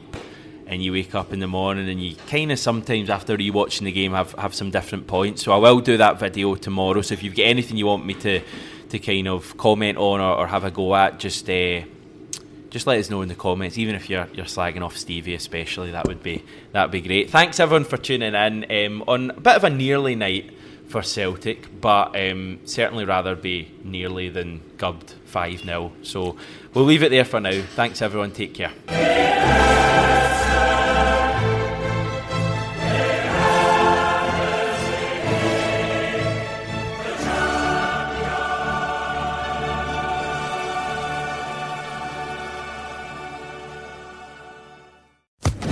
and 0.67 0.84
you 0.84 0.91
wake 0.91 1.15
up 1.15 1.34
in 1.34 1.39
the 1.39 1.47
morning 1.47 1.89
and 1.89 1.99
you 2.01 2.15
kind 2.27 2.51
of 2.51 2.60
sometimes 2.60 3.10
after 3.10 3.36
rewatching 3.36 3.86
the 3.86 3.91
game 3.91 4.13
have, 4.13 4.34
have 4.34 4.53
some 4.53 4.69
different 4.69 5.08
points. 5.08 5.43
So 5.43 5.51
I 5.51 5.58
will 5.58 5.79
do 5.79 5.97
that 5.97 6.19
video 6.19 6.55
tomorrow. 6.55 7.01
So 7.01 7.13
if 7.13 7.23
you've 7.23 7.36
got 7.36 7.47
anything 7.47 7.75
you 7.75 7.88
want 7.88 8.05
me 8.05 8.13
to 8.13 8.41
to 8.89 8.99
kind 8.99 9.27
of 9.27 9.55
comment 9.58 9.97
on 9.97 10.19
or, 10.19 10.38
or 10.39 10.47
have 10.47 10.63
a 10.63 10.71
go 10.71 10.95
at, 10.95 11.19
just. 11.19 11.49
Uh, 11.49 11.82
just 12.69 12.86
let 12.86 12.99
us 12.99 13.10
know 13.10 13.23
in 13.23 13.29
the 13.29 13.36
comments. 13.36 13.79
Even 13.79 13.95
if 13.95 14.12
you're 14.12 14.27
you're 14.32 14.45
slagging 14.45 14.84
off 14.84 14.95
Stevie, 14.95 15.34
especially 15.34 15.89
that 15.89 16.08
would 16.08 16.21
be 16.21 16.43
that 16.71 16.84
would 16.84 16.91
be 16.91 17.01
great. 17.01 17.32
Thanks 17.32 17.60
everyone 17.60 17.84
for 17.84 17.97
tuning 17.97 18.36
in 18.36 18.86
um, 18.86 19.03
on 19.08 19.32
a 19.32 19.39
bit 19.39 19.55
of 19.55 19.63
a 19.63 19.71
nearly 19.71 20.13
night 20.13 20.53
for 20.89 21.04
Celtic, 21.04 21.80
but 21.80 22.19
um, 22.19 22.60
certainly 22.65 23.06
rather 23.06 23.36
be 23.36 23.71
nearly 23.84 24.30
than 24.30 24.62
gubbed 24.78 25.12
five 25.25 25.60
0 25.60 25.93
So 26.02 26.36
we'll 26.73 26.86
leave 26.86 27.04
it 27.04 27.10
there 27.10 27.25
for 27.25 27.39
now. 27.39 27.62
Thanks 27.75 28.02
everyone. 28.02 28.32
Take 28.32 28.56
care. 28.56 28.71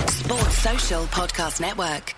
Sports 0.06 0.58
Social 0.58 1.02
Podcast 1.06 1.60
Network. 1.60 2.14